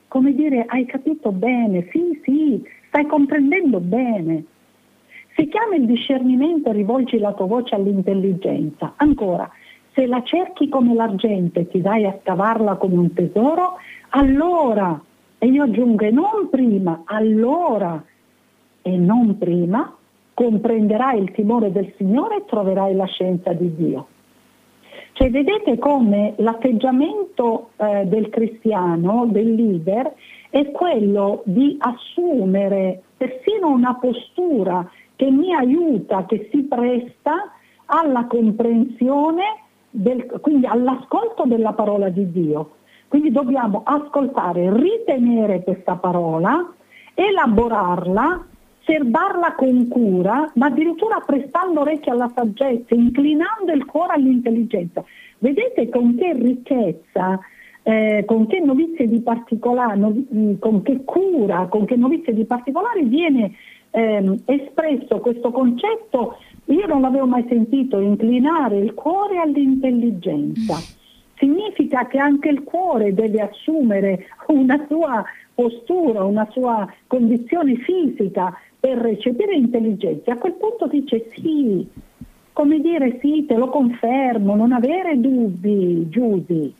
come 0.07 0.33
dire, 0.33 0.63
hai 0.65 0.85
capito 0.85 1.33
bene, 1.33 1.89
sì, 1.91 2.17
sì, 2.23 2.63
stai 2.87 3.05
comprendendo 3.05 3.81
bene. 3.81 4.45
Se 5.35 5.45
chiami 5.49 5.75
il 5.75 5.87
discernimento 5.87 6.69
e 6.69 6.73
rivolgi 6.73 7.17
la 7.17 7.33
tua 7.33 7.47
voce 7.47 7.75
all'intelligenza, 7.75 8.93
ancora, 8.95 9.51
se 9.91 10.05
la 10.05 10.23
cerchi 10.23 10.69
come 10.69 10.93
l'argento 10.93 11.59
e 11.59 11.67
ti 11.67 11.81
dai 11.81 12.05
a 12.05 12.17
scavarla 12.21 12.75
come 12.75 12.95
un 12.95 13.11
tesoro, 13.11 13.73
allora, 14.11 14.97
e 15.37 15.47
io 15.47 15.63
aggiungo 15.63 16.09
non 16.11 16.47
prima, 16.49 17.01
allora 17.03 18.01
e 18.87 18.95
non 18.95 19.37
prima, 19.37 19.93
comprenderai 20.33 21.19
il 21.19 21.31
timore 21.31 21.73
del 21.73 21.93
Signore 21.97 22.37
e 22.37 22.45
troverai 22.45 22.95
la 22.95 23.05
scienza 23.05 23.51
di 23.51 23.75
Dio. 23.75 24.07
Cioè 25.11 25.29
vedete 25.29 25.77
come 25.77 26.35
l'atteggiamento 26.37 27.71
eh, 27.75 28.05
del 28.05 28.29
cristiano, 28.29 29.25
del 29.29 29.55
leader, 29.55 30.13
è 30.49 30.71
quello 30.71 31.41
di 31.43 31.75
assumere 31.79 33.01
persino 33.17 33.67
una 33.67 33.95
postura 33.95 34.89
che 35.17 35.29
mi 35.29 35.53
aiuta, 35.53 36.25
che 36.25 36.47
si 36.51 36.61
presta 36.63 37.51
alla 37.85 38.25
comprensione, 38.25 39.43
del, 39.89 40.25
quindi 40.39 40.65
all'ascolto 40.65 41.43
della 41.45 41.73
parola 41.73 42.07
di 42.07 42.31
Dio. 42.31 42.71
Quindi 43.09 43.31
dobbiamo 43.31 43.81
ascoltare, 43.83 44.71
ritenere 44.71 45.63
questa 45.63 45.95
parola, 45.95 46.71
elaborarla 47.15 48.45
serbarla 48.87 49.53
con 49.55 49.89
cura, 49.89 50.49
ma 50.55 50.67
addirittura 50.67 51.19
prestando 51.19 51.81
orecchio 51.81 52.13
alla 52.13 52.31
saggezza, 52.33 52.95
inclinando 52.95 53.73
il 53.73 53.83
cuore 53.85 54.13
all'intelligenza. 54.13 55.03
Vedete 55.39 55.89
con 55.89 56.15
che 56.15 56.31
ricchezza, 56.33 57.37
eh, 57.83 58.23
con 58.25 58.47
che 58.47 58.59
novizie 58.61 59.07
di 59.07 59.19
particolare, 59.19 59.97
mm, 59.99 60.53
con 60.59 60.81
che 60.83 61.03
cura, 61.03 61.67
con 61.67 61.85
che 61.85 61.97
novizie 61.97 62.33
di 62.33 62.45
particolare 62.45 63.03
viene 63.03 63.51
eh, 63.91 64.39
espresso 64.45 65.19
questo 65.19 65.51
concetto, 65.51 66.37
io 66.65 66.87
non 66.87 67.01
l'avevo 67.01 67.25
mai 67.25 67.45
sentito, 67.49 67.99
inclinare 67.99 68.77
il 68.77 68.93
cuore 68.93 69.39
all'intelligenza. 69.39 70.75
Significa 71.35 72.07
che 72.07 72.17
anche 72.17 72.49
il 72.49 72.63
cuore 72.63 73.13
deve 73.13 73.41
assumere 73.41 74.27
una 74.47 74.85
sua 74.87 75.23
postura, 75.53 76.23
una 76.23 76.47
sua 76.51 76.87
condizione 77.07 77.75
fisica 77.77 78.55
per 78.79 78.97
recepire 78.97 79.55
intelligenza, 79.55 80.33
a 80.33 80.37
quel 80.37 80.53
punto 80.53 80.87
dice 80.87 81.29
sì, 81.35 81.87
come 82.53 82.79
dire 82.79 83.19
sì, 83.21 83.45
te 83.47 83.55
lo 83.55 83.69
confermo, 83.69 84.55
non 84.55 84.71
avere 84.71 85.19
dubbi, 85.19 86.07
Giusy. 86.09 86.73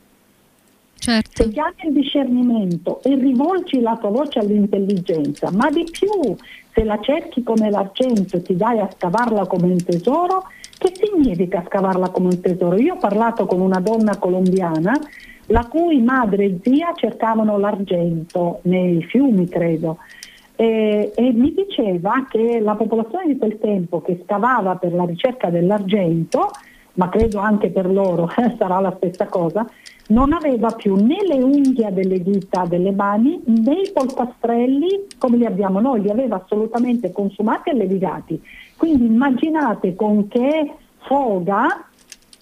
Certo. 1.00 1.44
Se 1.44 1.50
chiami 1.50 1.76
il 1.86 1.94
discernimento 1.94 3.02
e 3.04 3.16
rivolgi 3.16 3.80
la 3.80 3.96
tua 3.98 4.10
voce 4.10 4.40
all'intelligenza, 4.40 5.52
ma 5.52 5.70
di 5.70 5.86
più, 5.90 6.36
se 6.74 6.84
la 6.84 7.00
cerchi 7.00 7.44
come 7.44 7.70
l'argento 7.70 8.38
e 8.38 8.42
ti 8.42 8.56
dai 8.56 8.80
a 8.80 8.90
scavarla 8.92 9.46
come 9.46 9.68
un 9.68 9.84
tesoro, 9.84 10.46
che 10.78 10.92
significa 10.94 11.64
scavarla 11.66 12.10
come 12.10 12.28
un 12.28 12.42
tesoro? 12.42 12.78
Io 12.78 12.96
ho 12.96 12.98
parlato 12.98 13.46
con 13.46 13.62
una 13.62 13.80
donna 13.80 14.18
colombiana 14.18 15.00
la 15.48 15.66
cui 15.66 16.02
madre 16.02 16.46
e 16.46 16.60
zia 16.62 16.94
cercavano 16.96 17.58
l'argento 17.58 18.60
nei 18.64 19.02
fiumi, 19.04 19.48
credo, 19.48 20.00
e, 20.60 21.12
e, 21.14 21.34
mi 21.34 21.54
diceva 21.54 22.26
che 22.28 22.60
la 22.60 22.74
popolazione 22.74 23.28
di 23.28 23.38
quel 23.38 23.60
tempo 23.60 24.02
che 24.02 24.22
scavava 24.24 24.76
per 24.78 24.92
la 24.92 25.06
ricerca 25.06 25.52
dell'argento, 25.52 26.50
ma 26.94 27.10
credo 27.10 27.38
anche 27.38 27.70
per 27.70 27.86
loro 27.86 28.28
sarà 28.58 28.80
la 28.80 28.96
stessa 28.98 29.28
cosa, 29.28 29.68
non 30.08 30.34
aveva 30.34 30.72
più 30.72 30.96
né 30.96 31.18
le 31.28 31.44
unghie 31.44 31.94
delle 31.94 32.24
dita 32.24 32.66
delle 32.66 32.92
mani 32.92 33.40
né 33.46 33.82
i 33.82 33.92
polpastrelli 33.92 35.06
come 35.20 35.38
li 35.38 35.46
abbiamo 35.46 35.80
noi, 35.80 36.02
li 36.02 36.10
aveva 36.10 36.42
assolutamente 36.42 37.12
consumati 37.12 37.70
e 37.70 37.76
levigati. 37.76 38.42
Quindi 38.76 39.06
immaginate 39.06 39.94
con 39.96 40.28
che 40.28 40.74
foga 41.06 41.86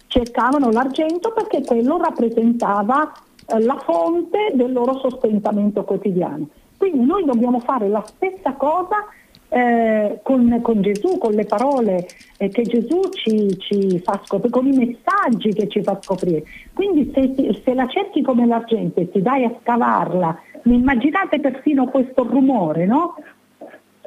cercavano 0.08 0.72
l'argento 0.72 1.34
perché 1.34 1.66
quello 1.66 1.98
rappresentava 1.98 3.12
eh, 3.48 3.60
la 3.62 3.78
fonte 3.84 4.54
del 4.54 4.72
loro 4.72 5.00
sostentamento 5.00 5.84
quotidiano. 5.84 6.48
Quindi 6.88 7.04
noi 7.04 7.26
dobbiamo 7.26 7.60
fare 7.60 7.88
la 7.88 8.04
stessa 8.06 8.54
cosa 8.54 9.08
eh, 9.50 10.20
con, 10.22 10.60
con, 10.62 10.84
Gesù, 10.84 11.18
con 11.18 11.32
le 11.32 11.46
parole 11.46 12.06
eh, 12.38 12.50
che 12.50 12.62
Gesù 12.62 13.10
ci, 13.12 13.58
ci, 13.58 14.00
fa 14.04 14.22
scoprire, 14.24 14.52
con 14.52 14.68
i 14.68 14.78
messaggi 14.78 15.52
che 15.52 15.68
ci 15.68 15.82
fa 15.82 15.98
scoprire. 16.00 16.44
Quindi 16.76 17.12
se, 17.12 17.60
se 17.64 17.74
la 17.74 17.88
cerchi 17.88 18.22
come 18.22 18.46
l'argento 18.46 19.00
e 19.00 19.10
ti 19.10 19.20
dai 19.20 19.46
a 19.46 19.56
scavarla, 19.64 20.40
immaginate 20.66 21.40
persino 21.40 21.88
questo 21.88 22.24
rumore, 22.24 22.86
no? 22.86 23.16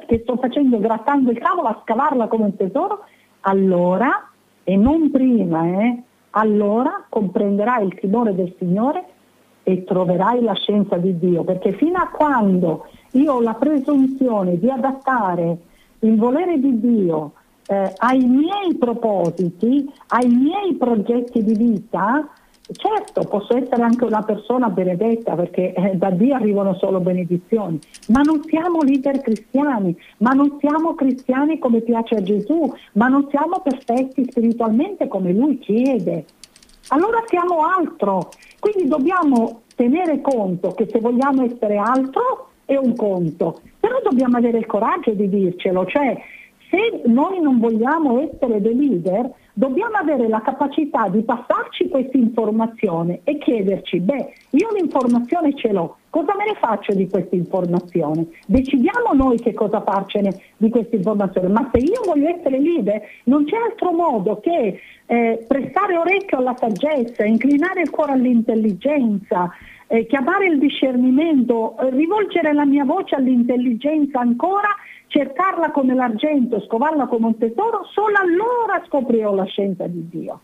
che 0.07 0.19
sto 0.23 0.37
facendo 0.37 0.79
grattando 0.79 1.31
il 1.31 1.39
cavolo 1.39 1.67
a 1.67 1.81
scavarla 1.83 2.27
come 2.27 2.45
un 2.45 2.55
tesoro, 2.55 3.03
allora, 3.41 4.29
e 4.63 4.77
non 4.77 5.11
prima, 5.11 5.65
eh, 5.65 6.01
allora 6.29 7.03
comprenderai 7.09 7.85
il 7.85 7.99
timore 7.99 8.33
del 8.33 8.55
Signore 8.57 9.03
e 9.63 9.83
troverai 9.83 10.41
la 10.41 10.53
scienza 10.53 10.97
di 10.97 11.17
Dio, 11.17 11.43
perché 11.43 11.73
fino 11.73 11.97
a 11.97 12.09
quando 12.09 12.85
io 13.11 13.33
ho 13.33 13.41
la 13.41 13.53
presunzione 13.53 14.57
di 14.57 14.69
adattare 14.69 15.57
il 15.99 16.15
volere 16.17 16.59
di 16.59 16.79
Dio 16.79 17.33
eh, 17.67 17.93
ai 17.97 18.25
miei 18.25 18.75
propositi, 18.77 19.91
ai 20.07 20.27
miei 20.27 20.73
progetti 20.75 21.43
di 21.43 21.53
vita, 21.53 22.27
certo 22.71 23.23
posso 23.23 23.57
essere 23.57 23.81
anche 23.81 24.05
una 24.05 24.21
persona 24.21 24.69
benedetta 24.69 25.33
perché 25.35 25.73
eh, 25.73 25.95
da 25.95 26.11
Dio 26.11 26.35
arrivano 26.35 26.75
solo 26.75 26.99
benedizioni, 26.99 27.79
ma 28.07 28.21
non 28.21 28.43
siamo 28.43 28.81
leader 28.81 29.21
cristiani, 29.21 29.95
ma 30.17 30.31
non 30.31 30.57
siamo 30.59 30.93
cristiani 30.95 31.57
come 31.59 31.81
piace 31.81 32.15
a 32.15 32.21
Gesù, 32.21 32.73
ma 32.93 33.07
non 33.07 33.27
siamo 33.29 33.61
perfetti 33.63 34.25
spiritualmente 34.29 35.07
come 35.07 35.31
Lui 35.31 35.59
chiede. 35.59 36.25
Allora 36.89 37.23
siamo 37.27 37.59
altro, 37.65 38.29
quindi 38.59 38.87
dobbiamo 38.87 39.61
tenere 39.75 40.21
conto 40.21 40.71
che 40.71 40.87
se 40.91 40.99
vogliamo 40.99 41.43
essere 41.43 41.77
altro 41.77 42.49
è 42.65 42.75
un 42.75 42.95
conto, 42.95 43.61
però 43.79 43.99
dobbiamo 44.03 44.37
avere 44.37 44.59
il 44.59 44.65
coraggio 44.65 45.11
di 45.11 45.27
dircelo, 45.29 45.85
cioè 45.85 46.15
se 46.69 47.01
noi 47.05 47.41
non 47.41 47.59
vogliamo 47.59 48.19
essere 48.19 48.61
dei 48.61 48.75
leader, 48.75 49.31
dobbiamo 49.53 49.95
avere 49.95 50.27
la 50.27 50.41
capacità 50.41 51.07
di 51.09 51.21
passarci 51.21 51.89
questa 51.89 52.17
informazione 52.17 53.21
e 53.23 53.37
chiederci, 53.37 53.99
beh, 53.99 54.33
io 54.51 54.67
l'informazione 54.75 55.55
ce 55.55 55.71
l'ho, 55.71 55.97
cosa 56.09 56.35
me 56.35 56.45
ne 56.45 56.55
faccio 56.59 56.93
di 56.93 57.07
questa 57.07 57.35
informazione? 57.35 58.27
Decidiamo 58.45 59.13
noi 59.13 59.39
che 59.39 59.53
cosa 59.53 59.81
farcene 59.81 60.33
di 60.57 60.69
questa 60.69 60.95
informazione, 60.95 61.47
ma 61.47 61.69
se 61.71 61.79
io 61.79 62.01
voglio 62.05 62.29
essere 62.29 62.59
leader 62.59 63.01
non 63.25 63.45
c'è 63.45 63.57
altro 63.57 63.91
modo 63.91 64.39
che 64.39 64.79
eh, 65.05 65.45
prestare 65.47 65.97
orecchio 65.97 66.37
alla 66.37 66.55
saggezza, 66.57 67.25
inclinare 67.25 67.81
il 67.81 67.89
cuore 67.89 68.13
all'intelligenza, 68.13 69.49
eh, 69.87 70.05
chiamare 70.05 70.47
il 70.47 70.59
discernimento, 70.59 71.77
eh, 71.79 71.89
rivolgere 71.89 72.53
la 72.53 72.65
mia 72.65 72.85
voce 72.85 73.15
all'intelligenza 73.15 74.19
ancora, 74.19 74.69
cercarla 75.07 75.71
come 75.71 75.95
l'argento, 75.95 76.61
scovarla 76.61 77.07
come 77.07 77.25
un 77.25 77.37
tesoro, 77.37 77.85
solo 77.91 78.15
allora 78.17 78.83
scoprirò 78.85 79.33
la 79.33 79.45
scienza 79.45 79.87
di 79.87 80.07
Dio. 80.07 80.39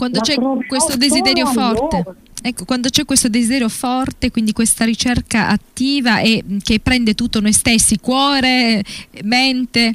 Quando 0.00 0.20
la 0.20 0.24
c'è 0.24 0.66
questo 0.66 0.96
desiderio 0.96 1.44
forte. 1.44 2.04
Ecco, 2.42 2.64
quando 2.64 2.88
c'è 2.88 3.04
questo 3.04 3.28
desiderio 3.28 3.68
forte, 3.68 4.30
quindi 4.30 4.52
questa 4.52 4.86
ricerca 4.86 5.48
attiva 5.48 6.20
e 6.20 6.42
che 6.62 6.80
prende 6.80 7.12
tutto 7.12 7.38
noi 7.40 7.52
stessi, 7.52 8.00
cuore, 8.00 8.82
mente. 9.24 9.92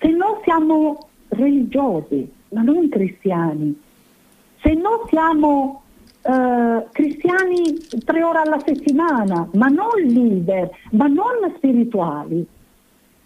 Se 0.00 0.08
non 0.08 0.40
siamo 0.42 1.06
religiosi, 1.28 2.28
ma 2.48 2.62
non 2.62 2.88
cristiani, 2.88 3.80
se 4.60 4.72
non 4.72 5.06
siamo 5.08 5.82
eh, 6.22 6.86
cristiani 6.90 7.78
tre 8.04 8.24
ore 8.24 8.40
alla 8.40 8.60
settimana, 8.66 9.48
ma 9.52 9.68
non 9.68 9.88
leader, 10.02 10.68
ma 10.90 11.06
non 11.06 11.54
spirituali. 11.58 12.44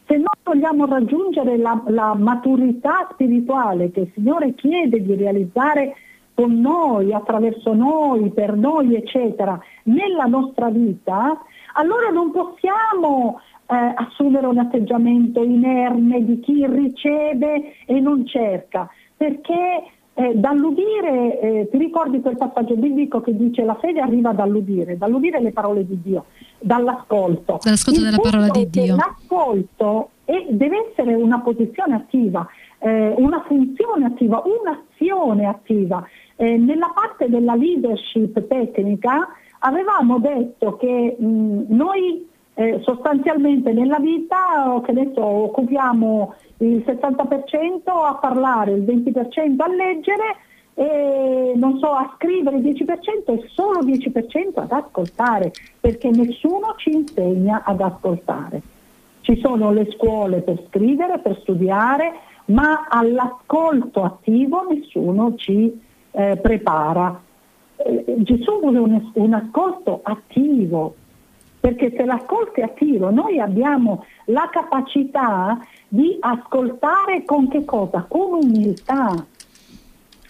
Se 0.06 0.16
noi 0.16 0.26
vogliamo 0.42 0.86
raggiungere 0.86 1.56
la, 1.56 1.82
la 1.86 2.14
maturità 2.14 3.08
spirituale 3.12 3.90
che 3.90 4.00
il 4.00 4.10
Signore 4.14 4.54
chiede 4.54 5.02
di 5.02 5.14
realizzare 5.14 5.96
con 6.34 6.60
noi, 6.60 7.12
attraverso 7.12 7.72
noi, 7.72 8.30
per 8.30 8.54
noi, 8.54 8.96
eccetera, 8.96 9.58
nella 9.84 10.24
nostra 10.24 10.68
vita, 10.68 11.40
allora 11.74 12.10
non 12.10 12.32
possiamo 12.32 13.40
eh, 13.66 13.92
assumere 13.94 14.46
un 14.46 14.58
atteggiamento 14.58 15.42
inerme 15.42 16.24
di 16.24 16.40
chi 16.40 16.66
riceve 16.66 17.74
e 17.86 18.00
non 18.00 18.26
cerca, 18.26 18.88
perché 19.16 19.84
eh, 20.14 20.32
dall'udire, 20.34 21.40
eh, 21.40 21.68
ti 21.70 21.76
ricordi 21.76 22.20
quel 22.20 22.36
passaggio 22.36 22.76
biblico 22.76 23.20
che 23.20 23.36
dice 23.36 23.64
la 23.64 23.74
fede 23.74 24.00
arriva 24.00 24.32
dall'udire, 24.32 24.96
dall'udire 24.96 25.40
le 25.40 25.50
parole 25.50 25.84
di 25.84 26.00
Dio, 26.00 26.26
dall'ascolto. 26.60 27.58
Dall'ascolto 27.60 27.98
Il 27.98 28.06
della 28.06 28.18
parola 28.22 28.48
di 28.48 28.70
Dio. 28.70 28.94
L'ascolto 28.94 30.10
è, 30.24 30.46
deve 30.50 30.90
essere 30.90 31.14
una 31.14 31.40
posizione 31.40 31.96
attiva, 31.96 32.46
eh, 32.78 33.14
una 33.18 33.42
funzione 33.46 34.06
attiva, 34.06 34.42
un'azione 34.44 35.46
attiva. 35.46 36.06
Eh, 36.36 36.56
nella 36.58 36.92
parte 36.94 37.28
della 37.28 37.56
leadership 37.56 38.46
tecnica 38.46 39.28
avevamo 39.60 40.18
detto 40.20 40.76
che 40.76 41.16
mh, 41.18 41.64
noi 41.68 42.28
eh, 42.54 42.80
sostanzialmente 42.82 43.72
nella 43.72 43.98
vita 43.98 44.80
adesso 44.86 45.24
occupiamo 45.24 46.34
il 46.58 46.84
70% 46.86 47.82
a 47.84 48.14
parlare, 48.14 48.72
il 48.72 48.82
20% 48.82 49.60
a 49.60 49.68
leggere 49.68 50.36
e 50.74 51.52
non 51.54 51.78
so, 51.78 51.92
a 51.92 52.12
scrivere 52.16 52.56
il 52.56 52.64
10% 52.64 53.32
e 53.32 53.48
solo 53.52 53.80
il 53.80 53.98
10% 53.98 54.60
ad 54.60 54.72
ascoltare, 54.72 55.52
perché 55.80 56.10
nessuno 56.10 56.74
ci 56.76 56.90
insegna 56.90 57.62
ad 57.64 57.80
ascoltare. 57.80 58.60
Ci 59.20 59.38
sono 59.40 59.72
le 59.72 59.88
scuole 59.92 60.40
per 60.40 60.64
scrivere, 60.68 61.20
per 61.20 61.38
studiare, 61.40 62.12
ma 62.46 62.86
all'ascolto 62.88 64.02
attivo 64.02 64.66
nessuno 64.68 65.34
ci 65.36 65.80
eh, 66.10 66.36
prepara. 66.36 67.20
Eh, 67.76 68.04
Gesù 68.18 68.58
vuole 68.60 68.78
un, 68.78 69.10
un 69.14 69.32
ascolto 69.32 70.00
attivo, 70.02 70.94
perché 71.64 71.94
se 71.96 72.04
l'ascolto 72.04 72.60
è 72.60 72.62
attivo 72.62 73.10
noi 73.10 73.40
abbiamo 73.40 74.04
la 74.26 74.50
capacità 74.52 75.58
di 75.88 76.14
ascoltare 76.20 77.24
con 77.24 77.48
che 77.48 77.64
cosa? 77.64 78.04
Con 78.06 78.34
umiltà 78.42 79.14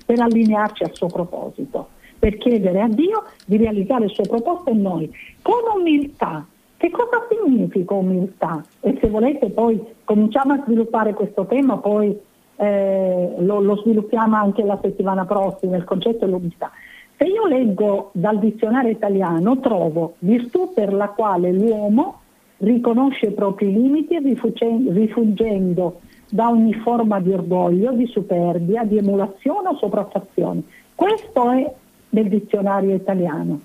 per 0.07 0.20
allinearci 0.20 0.85
al 0.85 0.94
suo 0.94 1.09
proposito, 1.09 1.88
per 2.20 2.37
chiedere 2.37 2.83
a 2.83 2.87
Dio 2.87 3.25
di 3.47 3.57
realizzare 3.57 4.05
il 4.05 4.12
suo 4.12 4.23
proposito 4.23 4.70
in 4.70 4.83
noi. 4.83 5.12
Con 5.42 5.81
umiltà. 5.81 6.47
Che 6.77 6.90
cosa 6.90 7.27
significa 7.29 7.94
umiltà? 7.94 8.62
E 8.79 8.97
se 9.01 9.09
volete 9.09 9.51
poi 9.51 9.85
cominciamo 10.05 10.53
a 10.53 10.62
sviluppare 10.64 11.14
questo 11.14 11.47
tema, 11.47 11.79
poi 11.79 12.16
eh, 12.57 13.35
lo, 13.38 13.61
lo 13.61 13.77
sviluppiamo 13.79 14.37
anche 14.37 14.62
la 14.62 14.79
settimana 14.81 15.25
prossima, 15.25 15.77
il 15.77 15.83
concetto 15.83 16.27
dell'umiltà. 16.27 16.70
Se 17.16 17.24
io 17.24 17.46
leggo 17.46 18.11
dal 18.12 18.38
dizionario 18.38 18.90
italiano 18.90 19.61
trovo 19.61 20.14
virtù 20.20 20.72
per 20.74 20.92
la 20.92 21.09
quale 21.09 21.53
l'uomo 21.53 22.20
riconosce 22.59 23.27
i 23.27 23.33
propri 23.33 23.72
limiti 23.72 24.18
rifuggendo 24.18 26.00
da 26.31 26.48
ogni 26.48 26.74
forma 26.74 27.20
di 27.20 27.33
orgoglio, 27.33 27.92
di 27.92 28.07
superbia, 28.07 28.85
di 28.85 28.96
emulazione 28.96 29.68
o 29.68 29.77
sopraffazione. 29.77 30.62
Questo 30.94 31.50
è 31.50 31.72
nel 32.11 32.29
dizionario 32.29 32.94
italiano. 32.94 33.61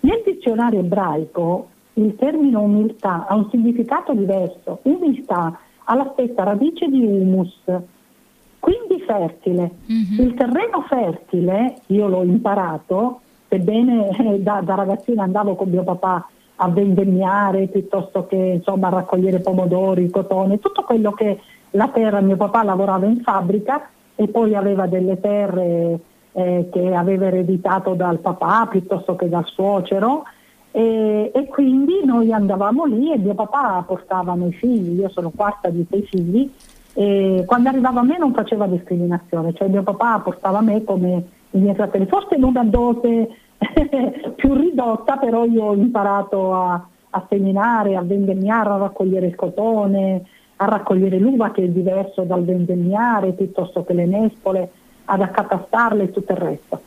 Nel 0.00 0.22
dizionario 0.24 0.80
ebraico 0.80 1.68
il 1.94 2.14
termine 2.14 2.56
umiltà 2.56 3.26
ha 3.26 3.34
un 3.34 3.48
significato 3.50 4.14
diverso. 4.14 4.78
Umiltà 4.82 5.58
ha 5.84 5.94
la 5.94 6.10
stessa 6.12 6.44
radice 6.44 6.86
di 6.86 7.04
humus, 7.04 7.60
quindi 8.58 9.02
fertile. 9.06 9.70
Mm-hmm. 9.90 10.26
Il 10.26 10.34
terreno 10.34 10.82
fertile, 10.88 11.76
io 11.86 12.08
l'ho 12.08 12.22
imparato, 12.22 13.20
sebbene 13.48 14.10
eh, 14.16 14.40
da, 14.40 14.60
da, 14.62 14.74
ragazzina 14.74 15.22
andavo 15.22 15.54
con 15.54 15.68
mio 15.70 15.82
papà 15.82 16.28
a 16.56 16.68
vendemmiare 16.68 17.68
piuttosto 17.68 18.26
che 18.26 18.36
insomma, 18.36 18.88
a 18.88 18.90
raccogliere 18.90 19.40
pomodori, 19.40 20.10
cotone, 20.10 20.58
tutto 20.58 20.82
quello 20.82 21.12
che 21.12 21.38
la 21.72 21.88
terra, 21.88 22.20
mio 22.20 22.36
papà 22.36 22.62
lavorava 22.64 23.06
in 23.06 23.20
fabbrica 23.20 23.88
e 24.14 24.26
poi 24.28 24.54
aveva 24.54 24.86
delle 24.86 25.20
terre 25.20 25.98
eh, 26.32 26.68
che 26.70 26.94
aveva 26.94 27.26
ereditato 27.26 27.94
dal 27.94 28.18
papà 28.18 28.66
piuttosto 28.66 29.14
che 29.16 29.28
dal 29.28 29.46
suocero 29.46 30.24
e, 30.70 31.30
e, 31.32 31.46
quindi 31.46 32.04
noi 32.04 32.32
andavamo 32.32 32.84
lì 32.84 33.12
e 33.12 33.18
mio 33.18 33.34
papà 33.34 33.82
portava 33.86 34.34
i 34.34 34.52
figli, 34.52 35.00
io 35.00 35.08
sono 35.08 35.32
quarta 35.34 35.68
di 35.70 35.86
sei 35.88 36.02
figli 36.02 36.52
e 36.98 37.44
quando 37.46 37.68
arrivava 37.68 38.00
a 38.00 38.02
me 38.02 38.18
non 38.18 38.32
faceva 38.32 38.66
discriminazione, 38.66 39.54
cioè 39.54 39.68
mio 39.68 39.84
papà 39.84 40.18
portava 40.18 40.60
me 40.60 40.82
come 40.82 41.24
i 41.50 41.58
miei 41.58 41.76
fratelli, 41.76 42.06
forse 42.06 42.34
in 42.34 42.42
una 42.42 42.64
dose 42.64 43.28
più 44.34 44.54
ridotta, 44.54 45.16
però 45.16 45.44
io 45.44 45.66
ho 45.66 45.74
imparato 45.74 46.52
a, 46.52 46.84
a 47.10 47.26
seminare, 47.28 47.94
a 47.94 48.02
vendemmiare, 48.02 48.70
a 48.70 48.78
raccogliere 48.78 49.26
il 49.26 49.36
cotone, 49.36 50.24
a 50.56 50.64
raccogliere 50.64 51.20
l'uva 51.20 51.52
che 51.52 51.62
è 51.62 51.68
diverso 51.68 52.24
dal 52.24 52.44
vendemmiare 52.44 53.30
piuttosto 53.30 53.84
che 53.84 53.92
le 53.92 54.06
nespole, 54.06 54.68
ad 55.04 55.20
accatastarle 55.20 56.02
e 56.02 56.10
tutto 56.10 56.32
il 56.32 56.38
resto. 56.38 56.80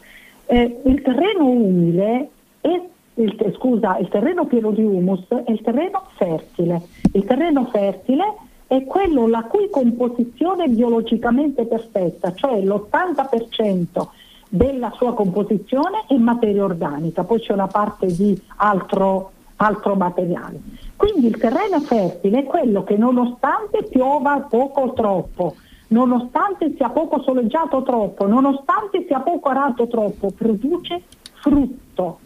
Eh, 0.45 0.82
il 0.84 1.02
terreno 1.04 1.47
umile 1.47 2.30
è 2.60 2.82
il, 3.13 3.54
scusa, 3.58 3.97
il 3.97 4.10
terreno 4.10 4.45
pieno 4.45 4.71
di 4.71 4.84
humus 4.84 5.26
è 5.30 5.52
il 5.52 5.62
terreno 5.62 6.04
fertile. 6.17 6.82
Il 7.13 7.24
terreno 7.24 7.63
fertile 7.71 8.50
è 8.71 8.86
quello 8.86 9.27
la 9.27 9.43
cui 9.43 9.69
composizione 9.69 10.63
è 10.63 10.69
biologicamente 10.69 11.65
perfetta, 11.65 12.34
cioè 12.34 12.62
l'80% 12.62 14.07
della 14.47 14.93
sua 14.95 15.13
composizione 15.13 16.05
è 16.07 16.15
materia 16.15 16.63
organica, 16.63 17.25
poi 17.25 17.41
c'è 17.41 17.51
una 17.51 17.67
parte 17.67 18.05
di 18.05 18.41
altro, 18.55 19.31
altro 19.57 19.95
materiale. 19.95 20.62
Quindi 20.95 21.27
il 21.27 21.38
terreno 21.38 21.81
fertile 21.81 22.39
è 22.39 22.43
quello 22.45 22.86
che 22.86 22.95
nonostante 22.95 23.84
piova 23.89 24.39
poco 24.49 24.79
o 24.79 24.93
troppo, 24.93 25.55
nonostante 25.88 26.73
sia 26.77 26.91
poco 26.91 27.21
soleggiato 27.23 27.84
troppo, 27.84 28.25
nonostante 28.25 29.03
sia 29.05 29.19
poco 29.19 29.49
arato 29.49 29.86
troppo, 29.88 30.31
produce 30.31 31.01
frutto. 31.41 32.19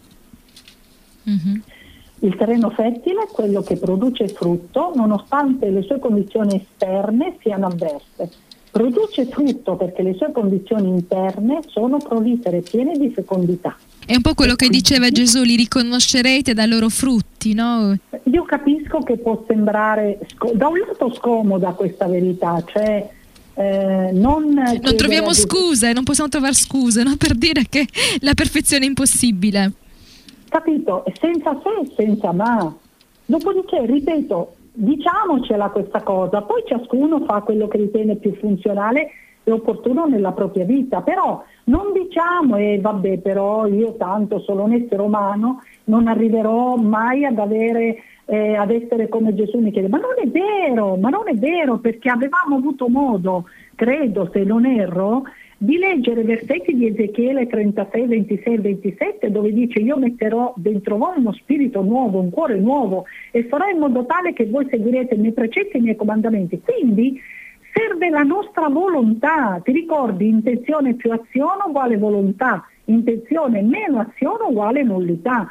Mm-hmm. 1.28 1.60
Il 2.20 2.36
terreno 2.36 2.70
fertile 2.70 3.24
è 3.24 3.28
quello 3.32 3.62
che 3.62 3.76
produce 3.76 4.28
frutto 4.30 4.92
nonostante 4.96 5.70
le 5.70 5.82
sue 5.82 6.00
condizioni 6.00 6.56
esterne 6.56 7.38
siano 7.42 7.68
avverse. 7.68 8.30
Produce 8.72 9.26
frutto 9.26 9.76
perché 9.76 10.02
le 10.02 10.16
sue 10.16 10.32
condizioni 10.32 10.90
interne 10.90 11.60
sono 11.68 11.98
prolifere, 11.98 12.62
piene 12.62 12.98
di 12.98 13.10
fecondità. 13.10 13.76
È 14.06 14.14
un 14.14 14.22
po' 14.22 14.34
quello 14.34 14.56
che 14.56 14.68
diceva 14.68 15.10
Gesù, 15.10 15.44
li 15.44 15.56
riconoscerete 15.56 16.54
dai 16.54 16.68
loro 16.68 16.90
frutti, 16.90 17.54
no? 17.54 17.98
Io 18.24 18.44
capisco 18.44 19.00
che 19.00 19.18
può 19.18 19.44
sembrare 19.48 20.20
da 20.54 20.68
un 20.68 20.78
lato 20.78 21.14
scomoda 21.14 21.72
questa 21.72 22.06
verità, 22.08 22.62
cioè 22.66 23.10
eh, 23.56 24.10
non, 24.12 24.54
non 24.54 24.96
troviamo 24.98 25.34
scuse, 25.34 25.94
non 25.94 26.04
possiamo 26.04 26.30
trovare 26.30 26.54
scuse 26.54 27.04
no? 27.04 27.16
per 27.16 27.34
dire 27.34 27.66
che 27.70 27.88
la 28.20 28.34
perfezione 28.34 28.86
è 28.86 28.88
impossibile. 28.90 29.72
Capito? 30.56 31.04
Senza 31.20 31.60
se 31.62 31.82
e 31.82 31.94
senza 31.98 32.32
ma. 32.32 32.74
Dopodiché, 33.26 33.86
ripeto, 33.86 34.54
diciamocela 34.72 35.68
questa 35.68 36.02
cosa, 36.02 36.44
poi 36.44 36.64
ciascuno 36.66 37.26
fa 37.26 37.42
quello 37.42 37.68
che 37.68 37.76
ritiene 37.76 38.16
più 38.16 38.34
funzionale 38.36 39.10
e 39.44 39.52
opportuno 39.52 40.06
nella 40.06 40.32
propria 40.32 40.64
vita, 40.64 41.02
però 41.02 41.44
non 41.66 41.92
diciamo 41.92 42.56
e 42.56 42.76
eh, 42.76 42.80
vabbè 42.80 43.18
però 43.18 43.68
io 43.68 43.96
tanto 43.98 44.40
sono 44.40 44.64
un 44.64 44.72
essere 44.72 45.02
umano, 45.02 45.62
non 45.86 46.08
arriverò 46.08 46.78
mai 46.78 47.26
ad 47.26 47.38
avere 47.38 47.98
eh, 48.26 48.56
ad 48.56 48.72
essere 48.72 49.10
come 49.10 49.36
Gesù 49.36 49.60
mi 49.60 49.72
chiede, 49.72 49.90
ma 49.90 49.98
non 49.98 50.14
è 50.18 50.28
vero, 50.28 50.96
ma 50.96 51.10
non 51.10 51.28
è 51.28 51.34
vero 51.34 51.80
perché 51.80 52.10
avevamo 52.10 52.56
avuto 52.56 52.88
modo, 52.88 53.46
credo 53.76 54.30
se 54.32 54.44
non 54.44 54.66
erro, 54.66 55.24
di 55.58 55.78
leggere 55.78 56.24
versetti 56.24 56.76
di 56.76 56.88
Ezechiele 56.88 57.48
36, 57.48 58.08
26 58.08 58.54
e 58.54 58.60
27 58.60 59.32
dove 59.32 59.54
dice 59.54 59.80
io 59.80 59.98
metterò 59.98 60.54
dentro 60.58 60.98
voi 60.98 61.18
uno 61.18 61.32
spirito 61.32 61.82
nuovo, 61.82 62.20
un 62.20 62.30
cuore 62.30 62.60
nuovo 62.60 63.06
e 63.32 63.46
farò 63.46 63.68
in 63.70 63.80
modo 63.80 64.06
tale 64.06 64.34
che 64.34 64.46
voi 64.48 64.68
seguirete 64.70 65.16
i 65.16 65.18
miei 65.18 65.32
precetti 65.32 65.78
e 65.78 65.80
i 65.80 65.82
miei 65.82 65.96
comandamenti. 65.96 66.60
Quindi 66.60 67.20
serve 67.74 68.10
la 68.10 68.24
nostra 68.24 68.68
volontà. 68.68 69.60
Ti 69.64 69.72
ricordi 69.72 70.28
intenzione 70.28 70.96
più 70.96 71.12
azione 71.12 71.64
uguale 71.68 71.98
volontà, 71.98 72.68
intenzione 72.86 73.62
meno 73.62 74.00
azione 74.00 74.44
uguale 74.50 74.84
nullità. 74.84 75.48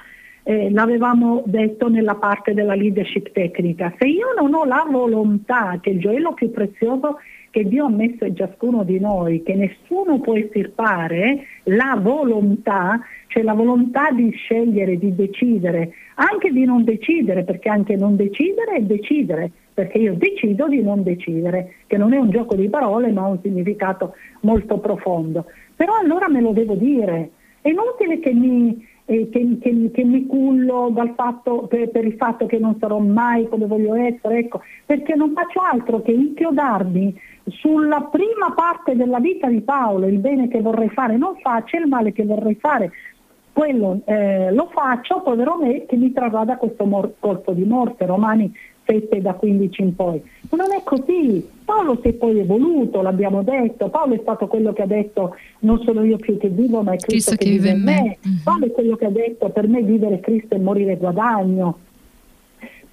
Eh, 0.46 0.70
l'avevamo 0.70 1.42
detto 1.46 1.88
nella 1.88 2.16
parte 2.16 2.52
della 2.52 2.74
leadership 2.74 3.32
tecnica. 3.32 3.94
Se 3.98 4.06
io 4.06 4.34
non 4.38 4.52
ho 4.52 4.66
la 4.66 4.86
volontà, 4.90 5.78
che 5.80 5.90
è 5.90 5.92
il 5.94 6.00
gioiello 6.00 6.34
più 6.34 6.50
prezioso 6.50 7.16
che 7.54 7.68
Dio 7.68 7.84
ha 7.84 7.88
messo 7.88 8.24
in 8.24 8.34
ciascuno 8.34 8.82
di 8.82 8.98
noi, 8.98 9.44
che 9.44 9.54
nessuno 9.54 10.18
può 10.18 10.34
estirpare, 10.34 11.44
la 11.66 11.96
volontà, 12.02 12.98
cioè 13.28 13.44
la 13.44 13.52
volontà 13.52 14.10
di 14.10 14.28
scegliere, 14.32 14.98
di 14.98 15.14
decidere, 15.14 15.92
anche 16.16 16.50
di 16.50 16.64
non 16.64 16.82
decidere, 16.82 17.44
perché 17.44 17.68
anche 17.68 17.94
non 17.94 18.16
decidere 18.16 18.72
è 18.72 18.80
decidere 18.80 19.52
perché 19.72 19.98
io 19.98 20.14
decido 20.14 20.66
di 20.68 20.82
non 20.82 21.04
decidere, 21.04 21.74
che 21.86 21.96
non 21.96 22.12
è 22.12 22.16
un 22.16 22.30
gioco 22.30 22.56
di 22.56 22.68
parole 22.68 23.10
ma 23.10 23.22
ha 23.22 23.28
un 23.28 23.40
significato 23.40 24.14
molto 24.40 24.78
profondo. 24.78 25.46
Però 25.76 25.94
allora 25.96 26.28
me 26.28 26.40
lo 26.40 26.50
devo 26.50 26.74
dire, 26.74 27.30
è 27.60 27.68
inutile 27.68 28.20
che 28.20 28.32
mi, 28.32 28.84
eh, 29.06 29.28
che, 29.30 29.58
che, 29.60 29.90
che 29.92 30.04
mi 30.04 30.26
cullo 30.26 30.92
fatto, 31.14 31.66
per, 31.66 31.90
per, 31.90 32.04
il 32.04 32.14
fatto 32.14 32.46
che 32.46 32.58
non 32.58 32.76
sarò 32.78 32.98
mai 32.98 33.48
come 33.48 33.66
voglio 33.66 33.94
essere, 33.94 34.38
ecco, 34.38 34.62
perché 34.86 35.14
non 35.14 35.32
faccio 35.32 35.60
altro 35.60 36.00
che 36.00 36.12
inchiodarmi 36.12 37.14
sulla 37.46 38.08
prima 38.10 38.52
parte 38.54 38.96
della 38.96 39.20
vita 39.20 39.48
di 39.48 39.60
Paolo, 39.60 40.06
il 40.06 40.18
bene 40.18 40.48
che 40.48 40.60
vorrei 40.60 40.88
fare 40.90 41.16
non 41.16 41.36
faccio, 41.40 41.76
il 41.76 41.86
male 41.86 42.12
che 42.12 42.24
vorrei 42.24 42.54
fare 42.54 42.90
quello 43.52 44.00
eh, 44.04 44.52
lo 44.52 44.68
faccio, 44.72 45.22
povero 45.22 45.56
me 45.56 45.86
che 45.86 45.96
mi 45.96 46.12
trarrà 46.12 46.44
da 46.44 46.56
questo 46.56 46.84
mor- 46.84 47.14
colpo 47.20 47.52
di 47.52 47.62
morte, 47.62 48.04
Romani 48.04 48.52
7 48.84 49.20
da 49.20 49.34
15 49.34 49.82
in 49.82 49.94
poi. 49.94 50.22
Non 50.50 50.72
è 50.72 50.82
così. 50.82 51.48
Paolo 51.64 51.98
si 52.02 52.08
è 52.08 52.12
poi 52.12 52.40
evoluto, 52.40 53.00
l'abbiamo 53.00 53.42
detto, 53.42 53.88
Paolo 53.88 54.14
è 54.14 54.18
stato 54.20 54.46
quello 54.48 54.72
che 54.72 54.82
ha 54.82 54.86
detto 54.86 55.36
non 55.60 55.80
sono 55.82 56.04
io 56.04 56.16
più 56.18 56.36
che 56.36 56.48
vivo, 56.48 56.82
ma 56.82 56.92
è 56.92 56.96
Cristo, 56.96 57.34
Cristo 57.34 57.36
che, 57.36 57.50
vive 57.50 57.70
in 57.70 57.82
me. 57.82 58.02
me. 58.02 58.18
Mm-hmm. 58.26 58.38
Paolo 58.42 58.66
è 58.66 58.70
quello 58.72 58.96
che 58.96 59.04
ha 59.06 59.10
detto 59.10 59.48
per 59.48 59.68
me 59.68 59.82
vivere 59.82 60.20
Cristo 60.20 60.54
e 60.54 60.58
morire 60.58 60.96
guadagno. 60.96 61.78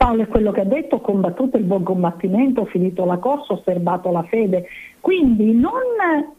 Paolo 0.01 0.23
è 0.23 0.27
quello 0.27 0.51
che 0.51 0.61
ha 0.61 0.65
detto 0.65 0.95
ho 0.95 0.99
combattuto 0.99 1.57
il 1.57 1.63
buon 1.63 1.83
combattimento, 1.83 2.61
ho 2.61 2.65
finito 2.65 3.05
la 3.05 3.17
corsa, 3.17 3.53
ho 3.53 3.57
osservato 3.57 4.09
la 4.09 4.23
fede. 4.23 4.65
Quindi 4.99 5.53
non 5.53 5.73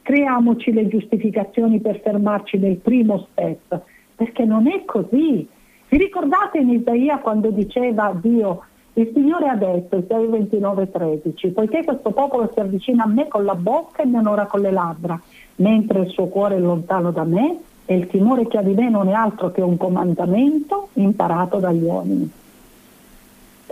creiamoci 0.02 0.72
le 0.72 0.88
giustificazioni 0.88 1.78
per 1.78 2.00
fermarci 2.00 2.58
nel 2.58 2.78
primo 2.78 3.28
step, 3.30 3.80
perché 4.16 4.44
non 4.44 4.66
è 4.66 4.84
così. 4.84 5.48
Vi 5.88 5.96
ricordate 5.96 6.58
in 6.58 6.70
Isaia 6.70 7.18
quando 7.18 7.50
diceva 7.50 8.12
Dio 8.20 8.64
il 8.94 9.12
Signore 9.14 9.46
ha 9.46 9.54
detto, 9.54 9.96
Isaia 9.96 10.26
29, 10.26 10.90
13, 10.90 11.50
poiché 11.50 11.84
questo 11.84 12.10
popolo 12.10 12.50
si 12.52 12.58
avvicina 12.58 13.04
a 13.04 13.08
me 13.08 13.28
con 13.28 13.44
la 13.44 13.54
bocca 13.54 14.02
e 14.02 14.06
mi 14.06 14.16
onora 14.16 14.46
con 14.46 14.58
le 14.58 14.72
labbra, 14.72 15.20
mentre 15.56 16.00
il 16.00 16.08
suo 16.08 16.26
cuore 16.26 16.56
è 16.56 16.58
lontano 16.58 17.12
da 17.12 17.22
me 17.22 17.58
e 17.84 17.94
il 17.94 18.08
timore 18.08 18.48
che 18.48 18.58
ha 18.58 18.62
di 18.62 18.74
me 18.74 18.90
non 18.90 19.06
è 19.06 19.12
altro 19.12 19.52
che 19.52 19.60
un 19.60 19.76
comandamento 19.76 20.88
imparato 20.94 21.58
dagli 21.58 21.84
uomini. 21.84 22.40